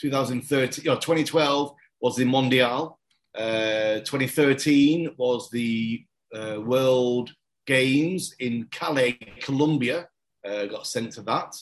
[0.00, 2.96] 2013, you know, 2012 was the Mondial.
[3.36, 7.32] Uh, 2013 was the uh, World
[7.66, 10.08] Games in Cali, Colombia.
[10.44, 11.54] Uh, got sent to that.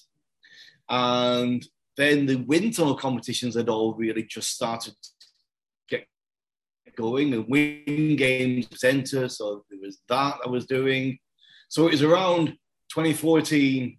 [0.89, 1.67] And
[1.99, 4.95] then the wind tunnel competitions had all really just started
[6.97, 9.29] going and win games center.
[9.29, 11.19] So there was that I was doing.
[11.69, 12.49] So it was around
[12.91, 13.99] 2014,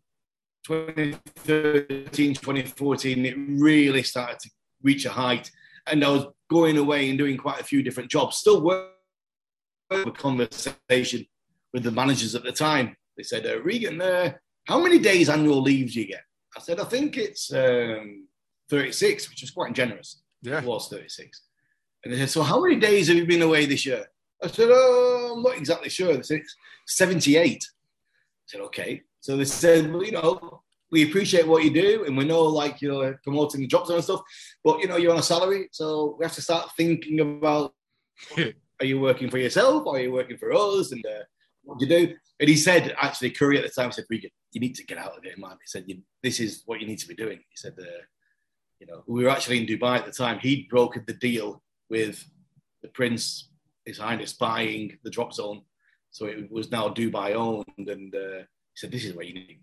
[0.66, 4.50] 2013, 2014, it really started to
[4.82, 5.52] reach a height.
[5.88, 8.90] And I was going away and doing quite a few different jobs, still working
[9.92, 11.26] a conversation
[11.74, 12.96] with the managers at the time.
[13.18, 14.34] They said, uh, Regan, uh,
[14.66, 16.22] how many days annual leave do you get?
[16.56, 18.28] I said, I think it's um,
[18.70, 20.22] 36, which is quite generous.
[20.42, 20.60] Yeah.
[20.60, 21.42] It was 36.
[22.04, 24.06] And they said, So how many days have you been away this year?
[24.44, 26.16] I said, Oh, I'm not exactly sure.
[26.16, 26.42] They said,
[26.88, 27.48] 78.
[27.48, 27.58] I
[28.48, 29.02] said, Okay.
[29.20, 32.82] So they said, Well, you know, we appreciate what you do and we know like
[32.82, 34.22] you're promoting the jobs and stuff,
[34.64, 35.70] but you know, you're on a salary.
[35.72, 37.74] So we have to start thinking about
[38.38, 40.92] are you working for yourself or are you working for us?
[40.92, 41.24] And uh,
[41.64, 42.16] what do you do?
[42.40, 45.18] And he said, actually, Curry at the time said, Regan, you need to get out
[45.18, 45.52] of it, man.
[45.52, 45.86] He said,
[46.24, 47.38] this is what you need to be doing.
[47.38, 48.02] He said, uh,
[48.80, 50.40] you know, we were actually in Dubai at the time.
[50.40, 52.24] He'd brokered the deal with
[52.82, 53.50] the Prince,
[53.86, 55.62] His Highness, buying the drop zone.
[56.12, 57.66] So it was now Dubai owned.
[57.78, 59.60] And uh, he said, this is what you need.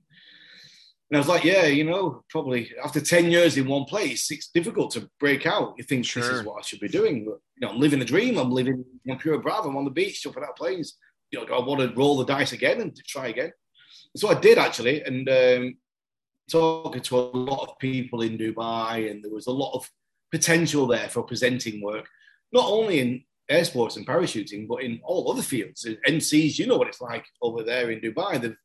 [1.10, 4.48] And I was like, yeah, you know, probably after 10 years in one place, it's
[4.48, 5.74] difficult to break out.
[5.78, 6.22] You think Sure.
[6.22, 7.24] this is what I should be doing.
[7.24, 8.38] But, you know, I'm living a dream.
[8.38, 9.68] I'm living in Pure Bravo.
[9.68, 10.98] I'm on the beach, jumping out of planes.
[11.30, 13.52] You know, I want to roll the dice again and to try again?
[14.16, 15.02] So I did actually.
[15.02, 15.76] And um,
[16.50, 19.88] talking to a lot of people in Dubai, and there was a lot of
[20.32, 22.08] potential there for presenting work,
[22.52, 25.86] not only in air sports and parachuting, but in all other fields.
[26.08, 28.40] MCs, you know what it's like over there in Dubai.
[28.40, 28.58] There-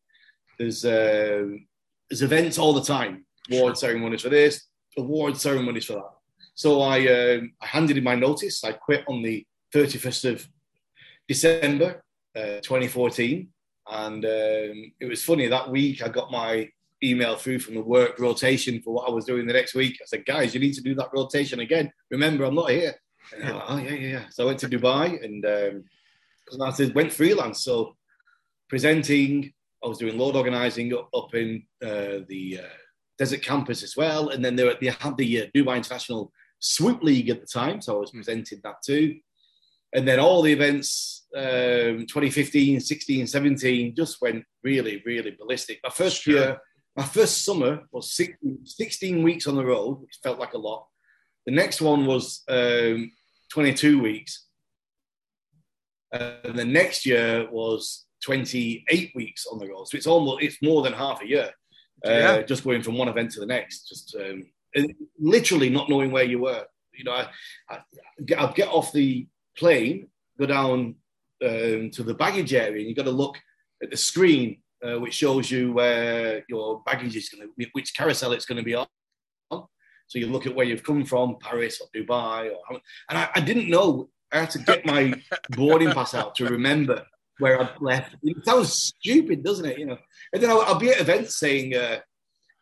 [0.60, 1.66] There's um
[2.10, 4.68] there's events all the time, award ceremonies for this,
[4.98, 6.12] award ceremonies for that.
[6.56, 8.64] So I, um, I handed in my notice.
[8.64, 10.48] I quit on the 31st of
[11.28, 12.04] December
[12.36, 13.48] uh, 2014.
[13.90, 16.70] And um, it was funny that week I got my
[17.04, 19.98] email through from the work rotation for what I was doing the next week.
[20.02, 21.92] I said, guys, you need to do that rotation again.
[22.12, 22.94] Remember, I'm not here.
[23.34, 24.24] And they're like, oh, yeah, yeah, yeah.
[24.30, 25.84] So I went to Dubai and um,
[26.62, 27.64] I said, went freelance.
[27.64, 27.96] So
[28.70, 32.76] presenting, I was doing load organizing up, up in uh, the uh,
[33.18, 34.30] desert campus as well.
[34.30, 37.82] And then they, were, they had the uh, Dubai International Swoop League at the time.
[37.82, 39.18] So I was presenting that too.
[39.94, 45.80] And then all the events, um, 2015, 16, 17, just went really, really ballistic.
[45.84, 46.34] My first Sure.
[46.34, 46.58] year,
[46.96, 50.88] my first summer was 16, 16 weeks on the road, which felt like a lot.
[51.46, 53.12] The next one was um,
[53.52, 54.48] 22 weeks.
[56.12, 59.88] And the next year was 28 weeks on the road.
[59.88, 61.52] So it's almost, it's more than half a year.
[62.06, 62.42] Uh, Yeah.
[62.42, 66.24] Just going from one event to the next, just um, and literally not knowing where
[66.24, 66.66] you were.
[66.94, 67.30] You know, I,
[67.70, 67.80] I,
[68.38, 70.08] I'd get off the plane,
[70.40, 70.96] go down
[71.44, 73.38] um, to the baggage area, and you've got to look
[73.84, 78.34] at the screen, uh, which shows you where your baggage is going to, which carousel
[78.34, 78.88] it's going to be on.
[80.12, 83.40] So you look at where you've come from, Paris or Dubai, or, and I, I
[83.40, 84.10] didn't know.
[84.30, 85.14] I had to get my
[85.52, 87.06] boarding pass out to remember
[87.40, 88.18] where I'd left.
[88.22, 89.80] It sounds stupid, doesn't it?
[89.80, 89.98] You know,
[90.34, 91.78] and then I'll, I'll be at events saying.
[91.78, 92.00] Uh,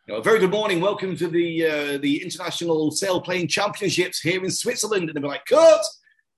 [0.06, 0.80] you know, very good morning.
[0.80, 5.08] Welcome to the uh, the International Sailplane Championships here in Switzerland.
[5.08, 5.84] And they'll be like, Kurt,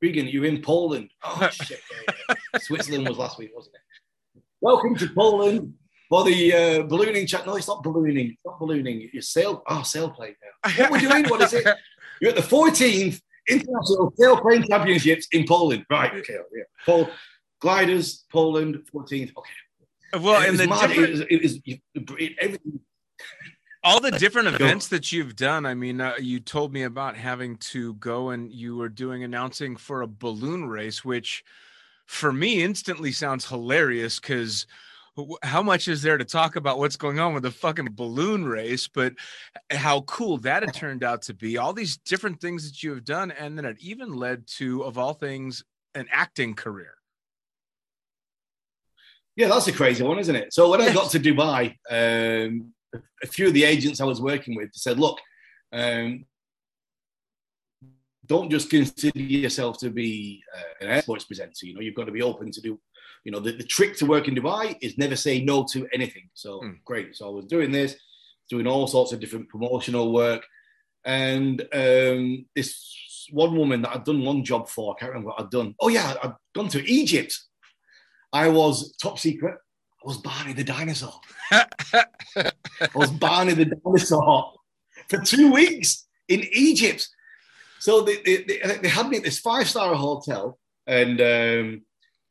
[0.00, 1.10] Regan, you're in Poland.
[1.22, 1.80] Oh, shit.
[2.58, 4.42] Switzerland was last week, wasn't it?
[4.62, 5.74] Welcome to Poland
[6.12, 7.46] for the uh, ballooning chat.
[7.46, 8.32] No, it's not ballooning.
[8.32, 9.08] It's not ballooning.
[9.14, 9.62] It's sail.
[9.66, 10.70] Oh, sailplane now.
[10.76, 11.24] What we're doing?
[11.26, 11.66] What is it?
[12.20, 15.86] You're at the 14th International Sailplane Championships in Poland.
[15.88, 16.12] Right.
[16.12, 16.34] Okay.
[16.54, 16.64] Yeah.
[16.84, 17.08] Pol-
[17.62, 19.32] gliders, Poland, 14th.
[19.38, 20.20] Okay.
[20.22, 20.88] Well, and the mad.
[20.88, 21.80] different- it was, it was
[22.20, 22.80] it- everything.
[23.82, 27.56] all the different events that you've done i mean uh, you told me about having
[27.56, 31.42] to go and you were doing announcing for a balloon race which
[32.06, 34.66] for me instantly sounds hilarious because
[35.42, 38.88] how much is there to talk about what's going on with the fucking balloon race
[38.88, 39.12] but
[39.70, 43.04] how cool that had turned out to be all these different things that you have
[43.04, 45.62] done and then it even led to of all things
[45.94, 46.94] an acting career
[49.36, 52.72] yeah that's a crazy one isn't it so when i got to dubai um,
[53.22, 55.18] a few of the agents I was working with said, look,
[55.72, 56.24] um,
[58.26, 61.66] don't just consider yourself to be uh, an sports presenter.
[61.66, 62.80] You know, you've got to be open to do,
[63.24, 66.28] you know, the, the trick to work in Dubai is never say no to anything.
[66.34, 66.78] So mm.
[66.84, 67.16] great.
[67.16, 67.96] So I was doing this,
[68.50, 70.44] doing all sorts of different promotional work.
[71.04, 75.40] And um, this one woman that I'd done one job for, I can't remember what
[75.40, 75.74] I'd done.
[75.80, 77.38] Oh, yeah, I'd gone to Egypt.
[78.32, 79.54] I was top secret.
[79.54, 81.14] I was Barney the dinosaur.
[81.52, 82.50] I
[82.94, 84.54] was Barney the dinosaur
[85.08, 87.08] for two weeks in Egypt.
[87.78, 91.82] So they, they, they had me at this five star hotel and um,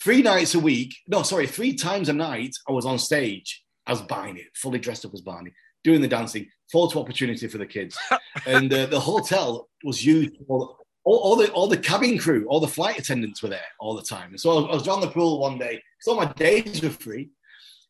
[0.01, 0.95] three nights a week.
[1.07, 2.55] No, sorry, three times a night.
[2.67, 5.51] I was on stage as Barney, fully dressed up as Barney,
[5.83, 6.47] doing the dancing.
[6.71, 7.97] Photo opportunity for the kids,
[8.45, 12.61] and uh, the hotel was used for all, all, the all the cabin crew, all
[12.61, 14.29] the flight attendants were there all the time.
[14.29, 15.81] And so I was, I was on the pool one day.
[15.99, 17.29] So my days were free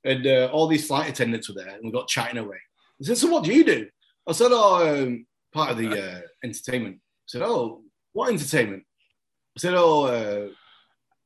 [0.04, 2.58] and uh, all these flight attendants were there, and we got chatting away.
[3.02, 3.88] I said, "So what do you do?"
[4.28, 8.84] I said, "Oh, um, part of the uh, entertainment." I said, "Oh, what entertainment?"
[9.58, 10.52] I said, "Oh,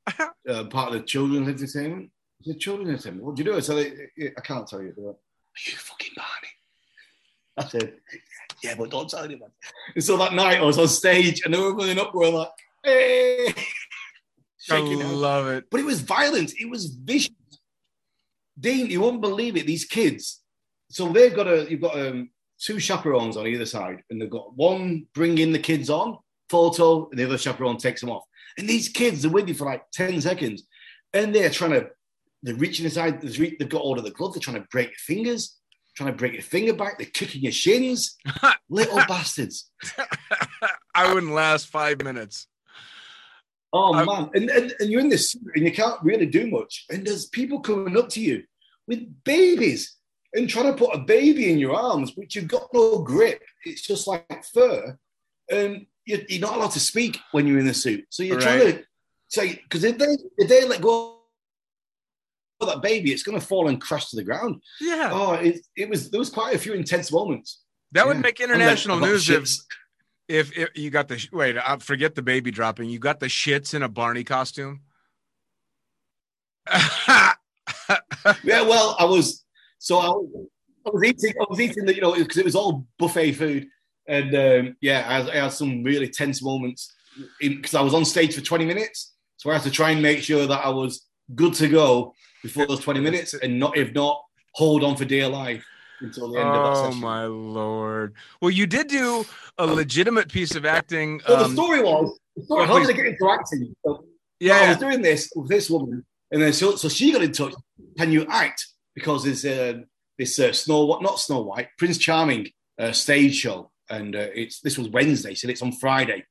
[0.49, 3.25] uh, part of the children's entertainment." I said, "Children's entertainment?
[3.25, 6.13] What do you do?" I said, "I can't tell you." They went, Are you fucking
[6.15, 6.53] Barney?
[7.57, 7.93] I said,
[8.63, 9.51] "Yeah, but don't tell anyone."
[9.93, 12.13] And so that night, I was on stage, and they were running up.
[12.13, 12.49] We were like,
[12.83, 13.53] "Hey!"
[14.69, 15.65] I love it.
[15.69, 16.53] But it was violent.
[16.59, 17.31] It was vicious.
[18.59, 19.67] Dean, you won't believe it.
[19.67, 20.41] These kids,
[20.89, 24.55] so they've got a you've got um, two chaperones on either side, and they've got
[24.55, 26.17] one bringing the kids on
[26.49, 28.23] photo, and the other chaperone takes them off.
[28.57, 30.63] And these kids are with you for like ten seconds,
[31.13, 31.89] and they're trying to
[32.43, 33.21] they're reaching inside.
[33.21, 34.33] They've got all of the glove.
[34.33, 35.57] They're trying to break your fingers,
[35.95, 36.97] trying to break your finger back.
[36.97, 38.15] They're kicking your shins,
[38.69, 39.69] little bastards.
[40.95, 42.47] I wouldn't last five minutes.
[43.73, 46.85] Oh I, man, and, and and you're in this and you can't really do much.
[46.89, 48.43] And there's people coming up to you
[48.87, 49.97] with babies
[50.33, 53.41] and trying to put a baby in your arms, which you've got no grip.
[53.65, 54.97] It's just like fur,
[55.51, 58.05] and you're, you're not allowed to speak when you're in the suit.
[58.09, 58.43] So you're right.
[58.43, 58.83] trying to
[59.27, 61.19] say because if they if they let go
[62.61, 64.61] of that baby, it's going to fall and crash to the ground.
[64.79, 65.09] Yeah.
[65.11, 67.61] Oh, it, it was there was quite a few intense moments.
[67.91, 68.07] That yeah.
[68.07, 69.49] would make international news if
[70.27, 72.89] if, if you got the wait, I forget the baby dropping.
[72.89, 74.81] You got the shits in a Barney costume.
[77.07, 77.33] yeah,
[78.43, 79.45] well, I was
[79.77, 80.47] so I was,
[80.85, 81.33] I was eating.
[81.39, 83.67] I was eating the you know because it was all buffet food,
[84.07, 86.93] and um, yeah, I, I, had some really tense moments
[87.39, 90.21] because I was on stage for twenty minutes, so I had to try and make
[90.21, 92.13] sure that I was good to go
[92.43, 94.21] before those twenty minutes, and not if not
[94.53, 95.65] hold on for dear life
[96.01, 97.03] until the end oh, of that oh, session.
[97.03, 98.13] Oh my lord!
[98.41, 99.25] Well, you did do
[99.57, 101.21] a legitimate piece of acting.
[101.21, 103.75] So um, the story was, the story, how did I get into acting?
[103.85, 104.05] So,
[104.39, 107.31] yeah, I was doing this with this woman, and then so, so she got in
[107.31, 107.53] touch.
[107.97, 108.67] Can you act?
[108.93, 109.81] Because there's uh,
[110.17, 114.59] this uh, Snow What not Snow White, Prince Charming uh, stage show, and uh, it's
[114.61, 116.23] this was Wednesday, so it's on Friday.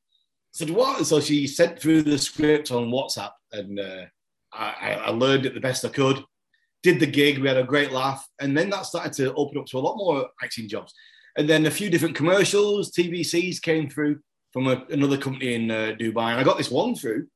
[0.53, 1.07] So what?
[1.07, 4.05] So she sent through the script on WhatsApp, and uh,
[4.53, 6.25] I, I learned it the best I could
[6.85, 7.39] did the gig.
[7.39, 9.97] We had a great laugh, and then that started to open up to a lot
[9.97, 10.93] more acting jobs.
[11.37, 14.21] And then a few different commercials, TVCs came through
[14.53, 17.27] from a, another company in uh, Dubai, and I got this one through,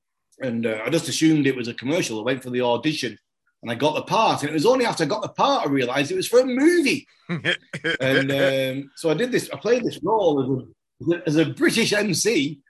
[0.41, 2.21] and uh, I just assumed it was a commercial.
[2.21, 3.19] I went for the audition,
[3.63, 4.43] and I got the part.
[4.43, 6.47] And it was only after I got the part I realised it was for a
[6.47, 7.07] movie.
[7.29, 9.51] and um, so I did this.
[9.53, 10.65] I played this role
[11.01, 12.61] as a, as a British MC,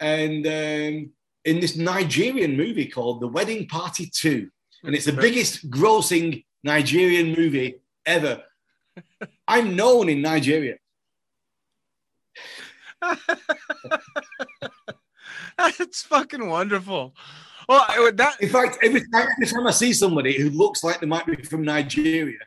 [0.00, 1.10] and um,
[1.44, 4.50] in this Nigerian movie called The Wedding Party Two
[4.84, 8.42] and it's the biggest grossing Nigerian movie ever.
[9.46, 10.76] I'm known in Nigeria.
[15.58, 17.14] That's fucking wonderful.
[17.68, 21.06] Well, that in fact, every time, every time I see somebody who looks like they
[21.06, 22.38] might be from Nigeria,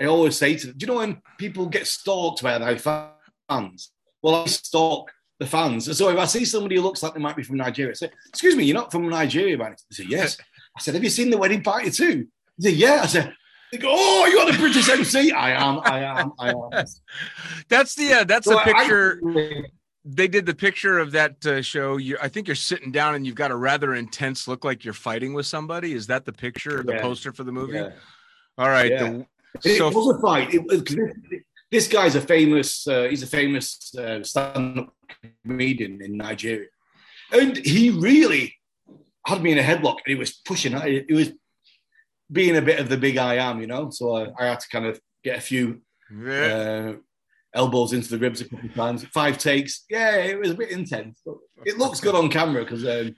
[0.00, 3.92] I always say to them, "Do you know when people get stalked by their fans?"
[4.22, 5.96] Well, I stalk the fans.
[5.96, 8.10] So if I see somebody who looks like they might be from Nigeria, I say,
[8.28, 10.38] "Excuse me, you're not from Nigeria, man?" They say, "Yes."
[10.76, 12.26] I said, Have you seen the wedding party too?
[12.56, 13.00] He said, Yeah.
[13.02, 13.32] I said,
[13.72, 15.32] they go, oh, you're the British MC.
[15.32, 16.84] I am, I am, I am.
[17.68, 19.20] That's the uh, that's so the picture.
[19.26, 19.62] I,
[20.04, 21.96] they did the picture of that uh, show.
[21.96, 24.94] You, I think you're sitting down and you've got a rather intense look, like you're
[24.94, 25.94] fighting with somebody.
[25.94, 26.96] Is that the picture, yeah.
[26.96, 27.74] the poster for the movie?
[27.74, 27.90] Yeah.
[28.58, 28.90] All right.
[28.90, 29.22] Yeah.
[29.62, 30.52] The, so, it was a fight.
[30.52, 30.82] It was,
[31.70, 32.86] this, guy's a famous.
[32.86, 34.94] Uh, he's a famous uh, stand-up
[35.46, 36.68] comedian in Nigeria,
[37.32, 38.56] and he really
[39.26, 40.78] had me in a headlock, and he was pushing.
[40.80, 41.32] He was
[42.30, 43.90] being a bit of the big I am, you know.
[43.90, 45.80] So I, I had to kind of get a few
[46.10, 46.94] uh,
[47.54, 49.04] elbows into the ribs a couple of times.
[49.12, 49.84] Five takes.
[49.88, 51.20] Yeah, it was a bit intense.
[51.24, 53.14] But it looks good on camera because um,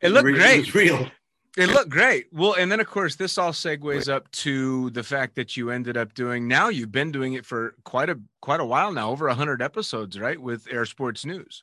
[0.00, 0.54] it looked re- great.
[0.54, 1.10] It was real.
[1.56, 2.26] It looked great.
[2.32, 5.96] Well, and then of course this all segues up to the fact that you ended
[5.96, 6.46] up doing.
[6.46, 10.18] Now you've been doing it for quite a quite a while now, over hundred episodes,
[10.20, 10.40] right?
[10.40, 11.62] With Air Sports News.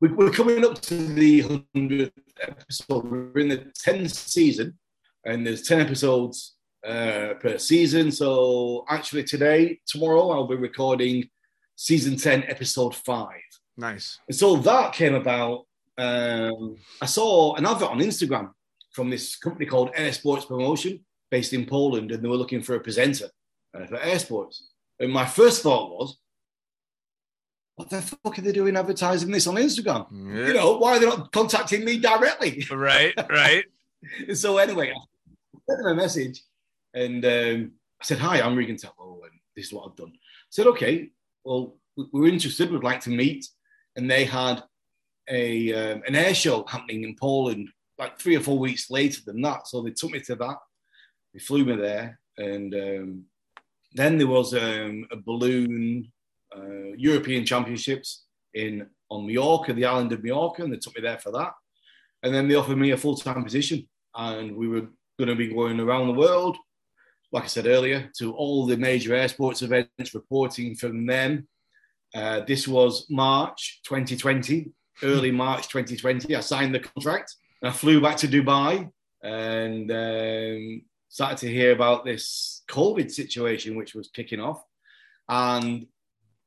[0.00, 3.10] We- We're coming up to the hundredth episode.
[3.10, 4.78] We're in the tenth season,
[5.24, 6.54] and there's ten episodes
[6.86, 8.12] uh, per season.
[8.12, 11.28] So actually, today, tomorrow, I'll be recording
[11.76, 13.40] season ten, episode five.
[13.76, 14.18] Nice.
[14.28, 15.66] And so that came about.
[15.98, 18.50] Um, I saw an advert on Instagram
[18.90, 22.74] from this company called Air Sports Promotion, based in Poland, and they were looking for
[22.74, 23.28] a presenter
[23.74, 24.68] uh, for Air Sports.
[24.98, 26.18] And my first thought was,
[27.76, 30.06] what the fuck are they doing advertising this on Instagram?
[30.10, 32.64] You know, why are they not contacting me directly?
[32.70, 33.64] Right, right.
[34.34, 36.42] So anyway, I sent them a message
[36.94, 40.12] and um, I said, hi, I'm Regan Tetlow and this is what I've done.
[40.14, 41.10] I said, okay,
[41.46, 42.70] well, we- we're interested.
[42.70, 43.42] We'd like to meet.
[43.96, 44.62] And they had
[45.28, 47.68] a um, an air show happening in Poland
[47.98, 49.66] like three or four weeks later than that.
[49.66, 50.58] So they took me to that.
[51.32, 52.20] They flew me there.
[52.36, 53.24] And um,
[53.94, 56.12] then there was um, a balloon
[56.54, 61.18] uh, European Championships in on Mallorca, the island of Mallorca, and they took me there
[61.18, 61.52] for that.
[62.22, 64.88] And then they offered me a full time position, and we were
[65.18, 66.56] going to be going around the world,
[67.32, 71.48] like I said earlier, to all the major air sports events, reporting from them.
[72.14, 74.70] Uh, this was March 2020,
[75.02, 76.34] early March 2020.
[76.34, 78.90] I signed the contract and I flew back to Dubai
[79.22, 84.62] and um, started to hear about this COVID situation, which was kicking off.
[85.28, 85.86] And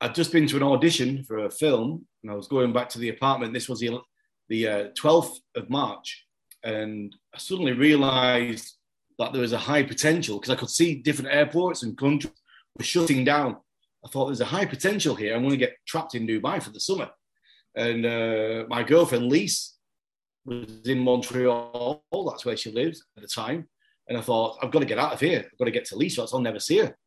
[0.01, 2.99] I'd just been to an audition for a film, and I was going back to
[2.99, 3.53] the apartment.
[3.53, 3.99] This was the
[4.47, 6.25] the uh, 12th of March,
[6.63, 8.78] and I suddenly realised
[9.19, 12.33] that there was a high potential because I could see different airports and countries
[12.77, 13.57] were shutting down.
[14.03, 15.35] I thought there's a high potential here.
[15.35, 17.09] I'm going to get trapped in Dubai for the summer,
[17.75, 19.75] and uh, my girlfriend Lise
[20.45, 22.01] was in Montreal.
[22.11, 23.67] That's where she lives at the time,
[24.07, 25.45] and I thought I've got to get out of here.
[25.51, 26.97] I've got to get to Lise, or else I'll never see her.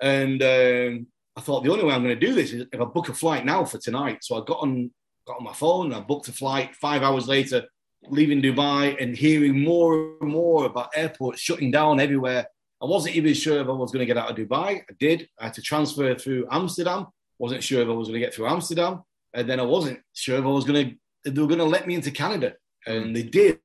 [0.00, 1.06] And um,
[1.36, 3.14] I thought the only way I'm going to do this is if I book a
[3.14, 4.18] flight now for tonight.
[4.22, 4.90] So I got on
[5.26, 6.76] got on my phone, and I booked a flight.
[6.76, 7.64] Five hours later,
[8.10, 12.46] leaving Dubai and hearing more and more about airports shutting down everywhere.
[12.82, 14.80] I wasn't even sure if I was going to get out of Dubai.
[14.80, 15.28] I did.
[15.40, 17.06] I had to transfer through Amsterdam.
[17.38, 19.02] Wasn't sure if I was going to get through Amsterdam,
[19.34, 20.96] and then I wasn't sure if I was going to.
[21.24, 22.54] If they were going to let me into Canada,
[22.86, 23.60] and they did.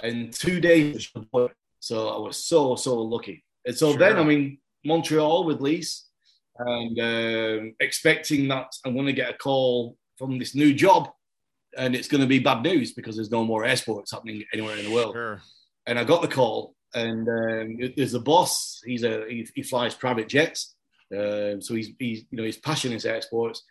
[0.00, 1.10] And two days,
[1.80, 3.44] so I was so so lucky.
[3.66, 3.98] And so Sure.
[3.98, 6.04] then I mean, Montreal with Lise,
[6.58, 11.10] and um, expecting that I'm going to get a call from this new job,
[11.76, 14.76] and it's going to be bad news because there's no more air sports happening anywhere
[14.76, 15.14] in the world.
[15.14, 15.40] Sure.
[15.86, 18.80] And I got the call, and um, there's a boss.
[18.84, 20.74] He's a he, he flies private jets,
[21.16, 23.62] um, so he's he's you know he's passionate in air sports.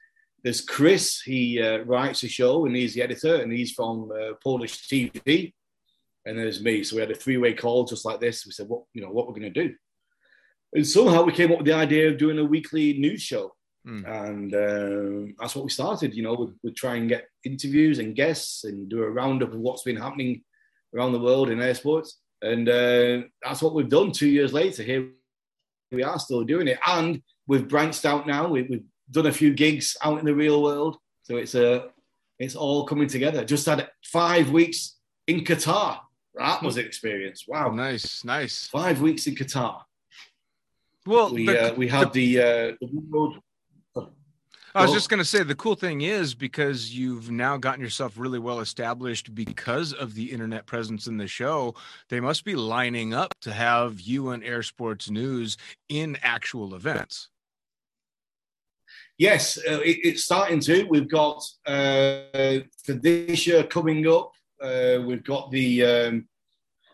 [0.44, 1.22] There's Chris.
[1.22, 5.54] He uh, writes a show, and he's the editor, and he's from uh, Polish TV.
[6.26, 6.84] And there's me.
[6.84, 8.46] So we had a three-way call just like this.
[8.46, 9.76] We said, "What you know, what we're going to do."
[10.74, 13.54] And somehow we came up with the idea of doing a weekly news show,
[13.88, 14.06] Hmm.
[14.06, 16.14] and um, that's what we started.
[16.14, 19.84] You know, we'd try and get interviews and guests, and do a roundup of what's
[19.84, 20.44] been happening
[20.94, 22.20] around the world in air sports.
[22.42, 24.12] And uh, that's what we've done.
[24.12, 25.08] Two years later, here
[25.92, 28.50] we are still doing it, and we've branched out now.
[28.50, 31.90] We, we've done a few gigs out in the real world, so it's a
[32.40, 33.46] it's all coming together.
[33.46, 36.00] Just had five weeks in Qatar.
[36.36, 37.46] That was an experience.
[37.48, 38.68] Wow, Nice, nice.
[38.68, 39.82] five weeks in Qatar.
[41.06, 42.44] Well, We the- uh, we had the uh,
[42.82, 43.40] the world.
[44.78, 47.82] I was Well- just going to say the cool thing is because you've now gotten
[47.82, 51.74] yourself really well established because of the internet presence in the show,
[52.10, 55.58] they must be lining up to have you and Air Sports News
[55.90, 57.30] in actual events.
[59.18, 60.84] Yes, uh, it, it's starting to.
[60.84, 64.32] We've got uh, for this year coming up.
[64.62, 66.28] Uh, we've got the um,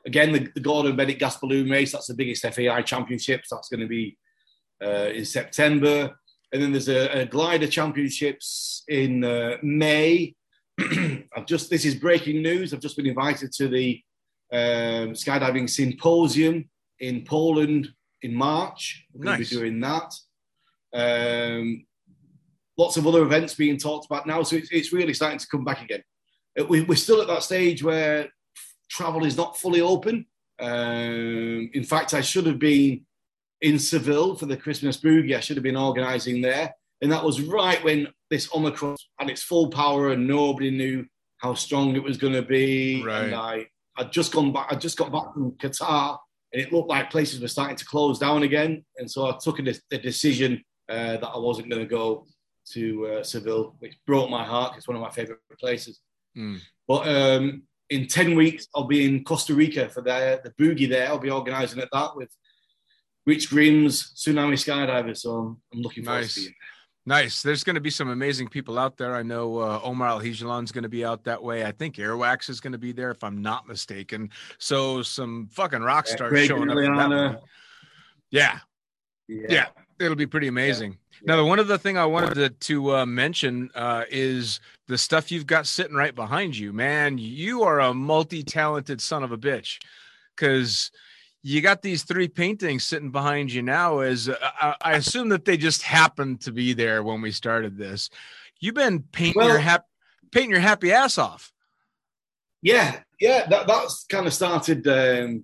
[0.06, 1.92] again the, the Gordon Bennett gas balloon race.
[1.92, 3.50] That's the biggest FAI championships.
[3.52, 4.18] That's going to be
[4.82, 6.18] uh, in September,
[6.54, 10.36] and then there's a, a glider championships in uh, May.
[11.36, 12.74] I've just this is breaking news.
[12.74, 14.00] I've just been invited to the
[14.52, 17.90] um, skydiving symposium in Poland
[18.22, 19.06] in March.
[19.14, 20.14] We're going to be doing that.
[20.94, 21.86] Um,
[22.78, 25.66] lots of other events being talked about now, so it's, it's really starting to come
[25.66, 26.04] back again.
[26.60, 28.30] Uh, We, we're still at that stage where
[28.90, 30.28] travel is not fully open.
[30.60, 33.06] Um, in fact, I should have been
[33.64, 35.36] in Seville for the Christmas boogie.
[35.36, 39.42] I should have been organising there, and that was right when this Omicron had its
[39.42, 41.06] full power, and nobody knew
[41.38, 43.04] how strong it was going to be.
[43.04, 43.24] Right.
[43.26, 43.66] And I,
[43.98, 44.68] I'd just gone back.
[44.70, 46.18] I just got back from Qatar,
[46.52, 48.84] and it looked like places were starting to close down again.
[48.98, 52.28] And so I took a, de- a decision uh, that I wasn't going to go
[52.74, 54.76] to uh, Seville, which broke my heart.
[54.78, 56.02] It's one of my favourite places.
[56.38, 56.60] Mm.
[56.88, 61.08] But um, in 10 weeks, I'll be in Costa Rica for the, the boogie there.
[61.08, 62.30] I'll be organising at that with
[63.26, 65.18] Rich Grimm's Tsunami Skydiver.
[65.18, 66.36] So I'm, looking forward Nice.
[66.36, 66.54] to being
[67.06, 67.42] Nice.
[67.42, 69.14] There's going to be some amazing people out there.
[69.14, 71.66] I know uh, Omar Alhegelan's going to be out that way.
[71.66, 74.30] I think Airwax is going to be there, if I'm not mistaken.
[74.58, 76.78] So some fucking rock Yeah, stars showing up.
[76.78, 77.42] Liliana.
[78.32, 78.60] Yeah.
[79.28, 79.68] Yeah.
[80.00, 80.98] it'll be pretty amazing.
[81.26, 85.30] Now, the one other thing I wanted to, to uh, mention uh, is the stuff
[85.32, 86.72] you've got sitting right behind you.
[86.72, 89.80] Man, you are a multi-talented son of a bitch,
[90.36, 90.90] because
[91.44, 94.00] you got these three paintings sitting behind you now.
[94.00, 97.78] As uh, I, I assume that they just happened to be there when we started
[97.78, 98.10] this.
[98.60, 99.88] You've been painting your Well- hap-
[100.32, 101.52] painting your happy ass off.
[102.62, 105.44] Yeah, yeah, that, that's kind of started um,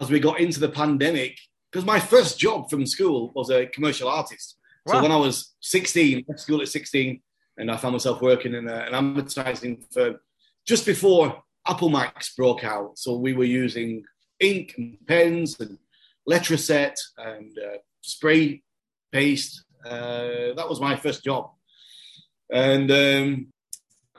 [0.00, 1.38] as we got into the pandemic.
[1.70, 4.56] Because my first job from school was a commercial artist.
[4.88, 7.20] So when I was 16, left school at 16,
[7.58, 10.18] and I found myself working in a, an advertising firm
[10.64, 12.98] just before Apple Macs broke out.
[12.98, 14.04] So we were using
[14.40, 15.78] ink and pens and
[16.28, 18.62] letraset and uh, spray
[19.12, 19.64] paste.
[19.84, 21.50] Uh, that was my first job.
[22.50, 23.52] And um,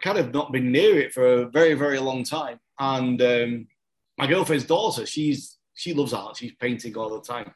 [0.02, 2.60] kind of not been near it for a very, very long time.
[2.80, 3.68] And um,
[4.18, 6.38] my girlfriend's daughter, she's she loves art.
[6.38, 7.54] She's painting all the time.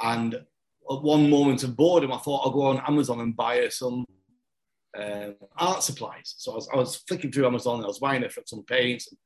[0.00, 3.70] And at one moment of boredom, I thought I'll go on Amazon and buy her
[3.70, 4.04] some
[4.96, 6.34] um, art supplies.
[6.36, 9.08] So I was, I was flicking through Amazon and I was buying her some paints
[9.08, 9.18] and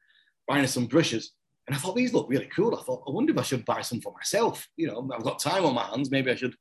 [0.47, 1.33] buying her some brushes.
[1.73, 2.77] And I thought these look really cool.
[2.77, 4.69] I thought, I wonder if I should buy some for myself.
[4.77, 6.11] You know, I've got time on my hands.
[6.11, 6.55] Maybe I should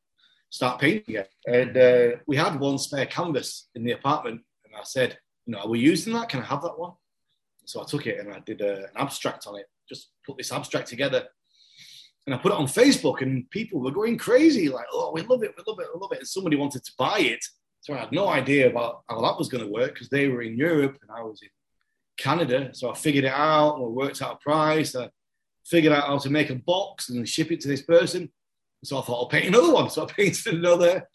[0.49, 1.29] start painting it.
[1.45, 4.39] And uh, we had one spare canvas in the apartment.
[4.63, 6.29] And I said, you know, are we using that?
[6.29, 6.93] Can I have that one?
[7.65, 9.65] So I took it and I did uh, an abstract on it.
[9.89, 11.27] Just put this abstract together.
[12.25, 14.69] And I put it on Facebook and people were going crazy.
[14.69, 16.19] Like, oh, we love it, we love it, we love it.
[16.19, 17.43] And somebody wanted to buy it.
[17.81, 20.41] So I had no idea about how that was going to work because they were
[20.41, 21.49] in Europe and I was in
[22.21, 22.69] Canada.
[22.73, 24.95] So I figured it out and we worked out a price.
[24.95, 25.09] I
[25.65, 28.31] figured out how to make a box and ship it to this person.
[28.83, 29.89] So I thought I'll paint another one.
[29.93, 31.07] So I painted another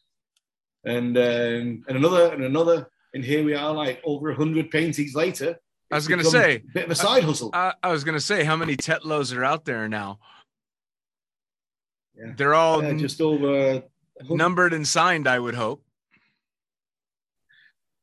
[0.84, 2.88] and um, and another and another.
[3.14, 5.56] And here we are, like over hundred paintings later.
[5.90, 7.50] I was gonna say, a bit of a side hustle.
[7.54, 10.18] I, I was gonna say, how many Tetlows are out there now?
[12.16, 12.32] Yeah.
[12.36, 13.82] They're all Yeah, just over.
[14.28, 15.82] numbered and signed, I would hope.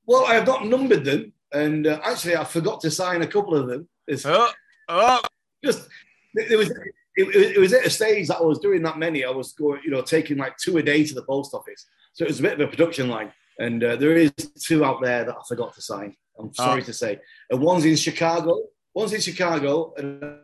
[0.05, 3.55] Well, I have not numbered them, and uh, actually, I forgot to sign a couple
[3.55, 3.87] of them.
[4.07, 4.51] It's Oh,
[4.89, 5.21] oh,
[5.63, 5.87] just
[6.35, 6.69] it was
[7.15, 9.23] it, it was at a stage that I was doing that many.
[9.23, 12.25] I was going, you know, taking like two a day to the post office, so
[12.25, 13.31] it was a bit of a production line.
[13.59, 16.15] And uh, there is two out there that I forgot to sign.
[16.39, 16.85] I'm sorry Oh.
[16.85, 17.19] to say.
[17.51, 18.63] And one's in Chicago.
[18.95, 20.39] One's in Chicago, and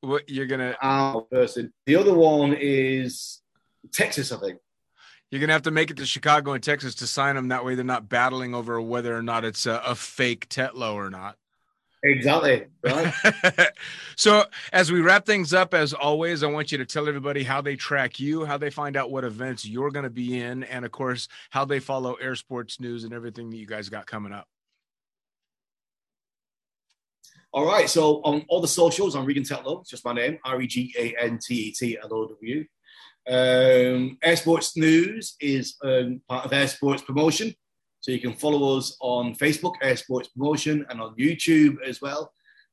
[0.00, 0.76] what you're gonna
[1.30, 1.72] person.
[1.86, 3.40] The other one is
[3.92, 4.58] Texas, I think.
[5.30, 7.48] You're gonna have to make it to Chicago and Texas to sign them.
[7.48, 11.10] That way, they're not battling over whether or not it's a, a fake Tetlow or
[11.10, 11.36] not.
[12.02, 12.64] Exactly.
[12.82, 13.12] Right.
[14.16, 17.60] so as we wrap things up as always i want you to tell everybody how
[17.60, 20.86] they track you how they find out what events you're going to be in and
[20.86, 24.32] of course how they follow air sports news and everything that you guys got coming
[24.32, 24.48] up
[27.52, 27.90] All right.
[27.90, 29.80] So on all the socials, I'm Regan Tetlow.
[29.80, 32.64] It's just my name, R E G A N T E T L O W.
[33.28, 34.36] Um, Air
[34.76, 37.54] News is um, part of Air Sports Promotion.
[38.00, 42.32] So you can follow us on Facebook, Air Sports Promotion, and on YouTube as well.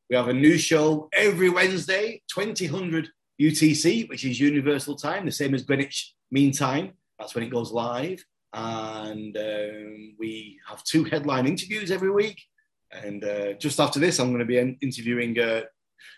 [0.09, 3.09] We have a new show every Wednesday, 2000
[3.41, 6.93] UTC, which is Universal Time, the same as Greenwich Mean Time.
[7.19, 8.23] That's when it goes live.
[8.53, 12.41] And um, we have two headline interviews every week.
[12.91, 15.61] And uh, just after this, I'm going to be interviewing uh,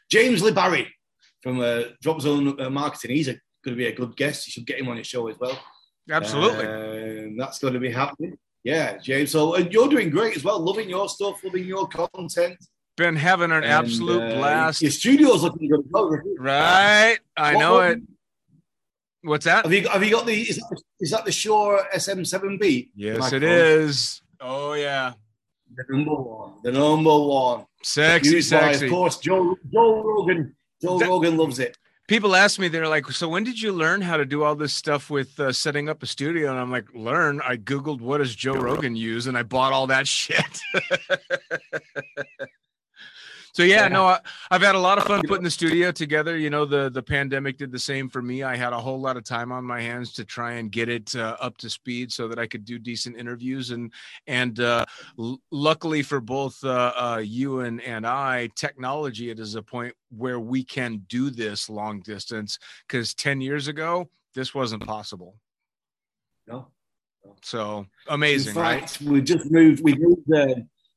[0.10, 0.94] James Lee Barry
[1.42, 3.16] from uh, Drop Zone uh, Marketing.
[3.16, 3.36] He's a,
[3.70, 4.48] going to be a good guest.
[4.48, 5.58] You should get him on your show as well.
[6.12, 8.38] absolutely Um, that's going to be happening.
[8.64, 9.32] Yeah, James.
[9.32, 10.60] So and you're doing great as well.
[10.60, 12.58] Loving your stuff, loving your content.
[12.98, 15.80] been having an And, absolute uh, blast Your studio's looking good.
[15.80, 16.20] as well.
[16.40, 18.02] right i What- know what- it
[19.22, 21.82] what's that Have you got, have you got the is that, is that the Shure
[21.96, 22.90] SM7B?
[22.96, 24.22] yes it is.
[24.42, 25.14] oh yeah
[25.76, 26.52] The number one.
[26.64, 27.66] The number one.
[27.84, 30.56] sexy Used by, sexy of course, Joe Joe Rogan.
[30.82, 31.78] Joe That- Rogan loves it.
[32.10, 34.74] People ask me they're like so when did you learn how to do all this
[34.74, 36.50] stuff with uh, setting up a studio?
[36.50, 37.40] And i'm like learn.
[37.42, 40.60] I googled what does joe rogan use and i bought all that shit
[43.60, 44.20] so So yeah, no, I,
[44.52, 46.38] have had a lot of fun putting the studio together.
[46.38, 48.42] You know, the the pandemic did the same for me.
[48.42, 51.14] I had a whole lot of time on my hands to try and get it
[51.14, 53.72] uh, up to speed so that I could do decent interviews.
[53.72, 53.92] And
[54.28, 54.86] and uh,
[55.20, 59.94] l- luckily for both uh, uh you and and I, technology it is a point
[60.10, 62.60] where we can do this long distance.
[62.88, 65.36] Because ten years ago, this wasn't possible.
[66.48, 66.70] No.
[67.44, 69.10] So amazing, In fact, right?
[69.10, 69.84] We just moved.
[69.84, 70.32] We moved.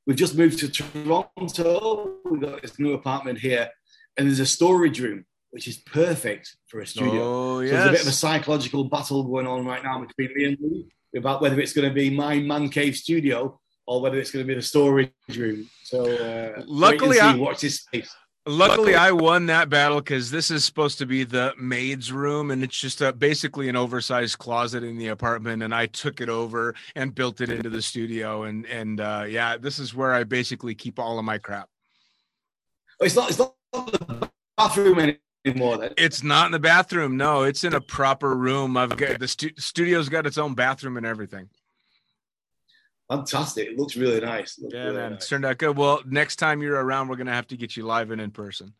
[0.06, 2.16] We've just moved to Toronto.
[2.24, 3.68] We've got this new apartment here,
[4.16, 7.20] and there's a storage room which is perfect for a studio.
[7.22, 7.70] Oh, yes.
[7.70, 10.58] So there's a bit of a psychological battle going on right now between me and
[10.60, 14.44] Lee about whether it's going to be my man cave studio or whether it's going
[14.44, 15.68] to be the storage room.
[15.84, 18.14] So uh, luckily, I watch this space.
[18.44, 22.64] Luckily, I won that battle because this is supposed to be the maid's room, and
[22.64, 25.62] it's just a, basically an oversized closet in the apartment.
[25.62, 28.42] And I took it over and built it into the studio.
[28.42, 31.68] And and uh, yeah, this is where I basically keep all of my crap.
[33.00, 33.30] It's not.
[33.30, 35.78] It's not the bathroom anymore.
[35.78, 35.94] Then.
[35.96, 37.16] It's not in the bathroom.
[37.16, 38.76] No, it's in a proper room.
[38.76, 41.48] I've got the stu- studio's got its own bathroom and everything.
[43.10, 43.68] Fantastic.
[43.68, 44.58] It looks really nice.
[44.58, 45.10] Looks yeah, really man.
[45.12, 45.20] Nice.
[45.20, 45.76] It's turned out good.
[45.76, 48.72] Well, next time you're around, we're gonna have to get you live and in person.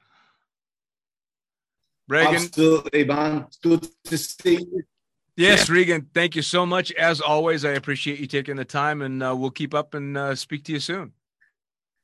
[2.08, 2.34] Regan.
[2.34, 3.44] Absolutely, man.
[3.46, 4.82] It's good to see you.
[5.36, 5.74] Yes, yeah.
[5.74, 6.08] Regan.
[6.14, 6.92] Thank you so much.
[6.92, 10.34] As always, I appreciate you taking the time, and uh, we'll keep up and uh,
[10.34, 11.12] speak to you soon.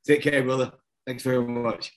[0.06, 0.72] Take care, brother.
[1.06, 1.92] Thanks very much.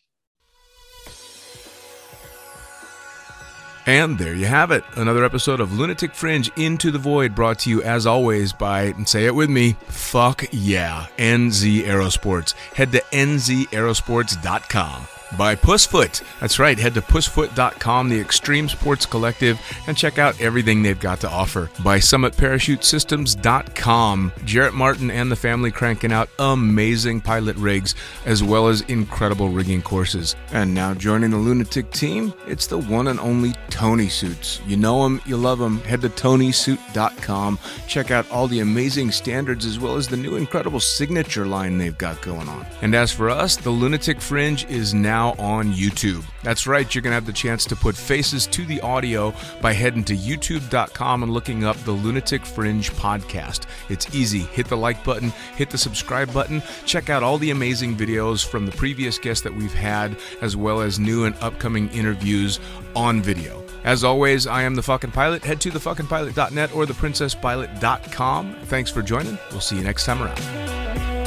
[3.86, 4.84] And there you have it.
[4.96, 9.08] Another episode of Lunatic Fringe Into the Void brought to you as always by, and
[9.08, 12.54] say it with me, fuck yeah, NZ Aerosports.
[12.74, 15.08] Head to nzaerosports.com
[15.38, 16.22] by Pussfoot.
[16.40, 21.22] That's right, head to pussfoot.com, the Extreme Sports Collective, and check out everything they've got
[21.22, 21.70] to offer.
[21.84, 28.82] By summitparachutesystems.com, Jarrett Martin and the family cranking out amazing pilot rigs as well as
[28.82, 30.36] incredible rigging courses.
[30.52, 34.62] And now joining the Lunatic team, it's the one and only Tony Suits.
[34.68, 35.80] You know him, you love him.
[35.82, 40.80] Head to tonysuit.com, check out all the amazing standards as well as the new incredible
[40.80, 42.66] signature line they've got going on.
[42.82, 46.24] And as for us, the Lunatic Fringe is now now on YouTube.
[46.44, 49.74] That's right, you're going to have the chance to put faces to the audio by
[49.74, 53.66] heading to youtube.com and looking up the Lunatic Fringe podcast.
[53.90, 54.40] It's easy.
[54.40, 58.66] Hit the like button, hit the subscribe button, check out all the amazing videos from
[58.66, 62.60] the previous guests that we've had, as well as new and upcoming interviews
[62.96, 63.64] on video.
[63.84, 65.44] As always, I am the fucking pilot.
[65.44, 68.56] Head to thefuckingpilot.net or theprincesspilot.com.
[68.66, 69.38] Thanks for joining.
[69.52, 71.21] We'll see you next time around.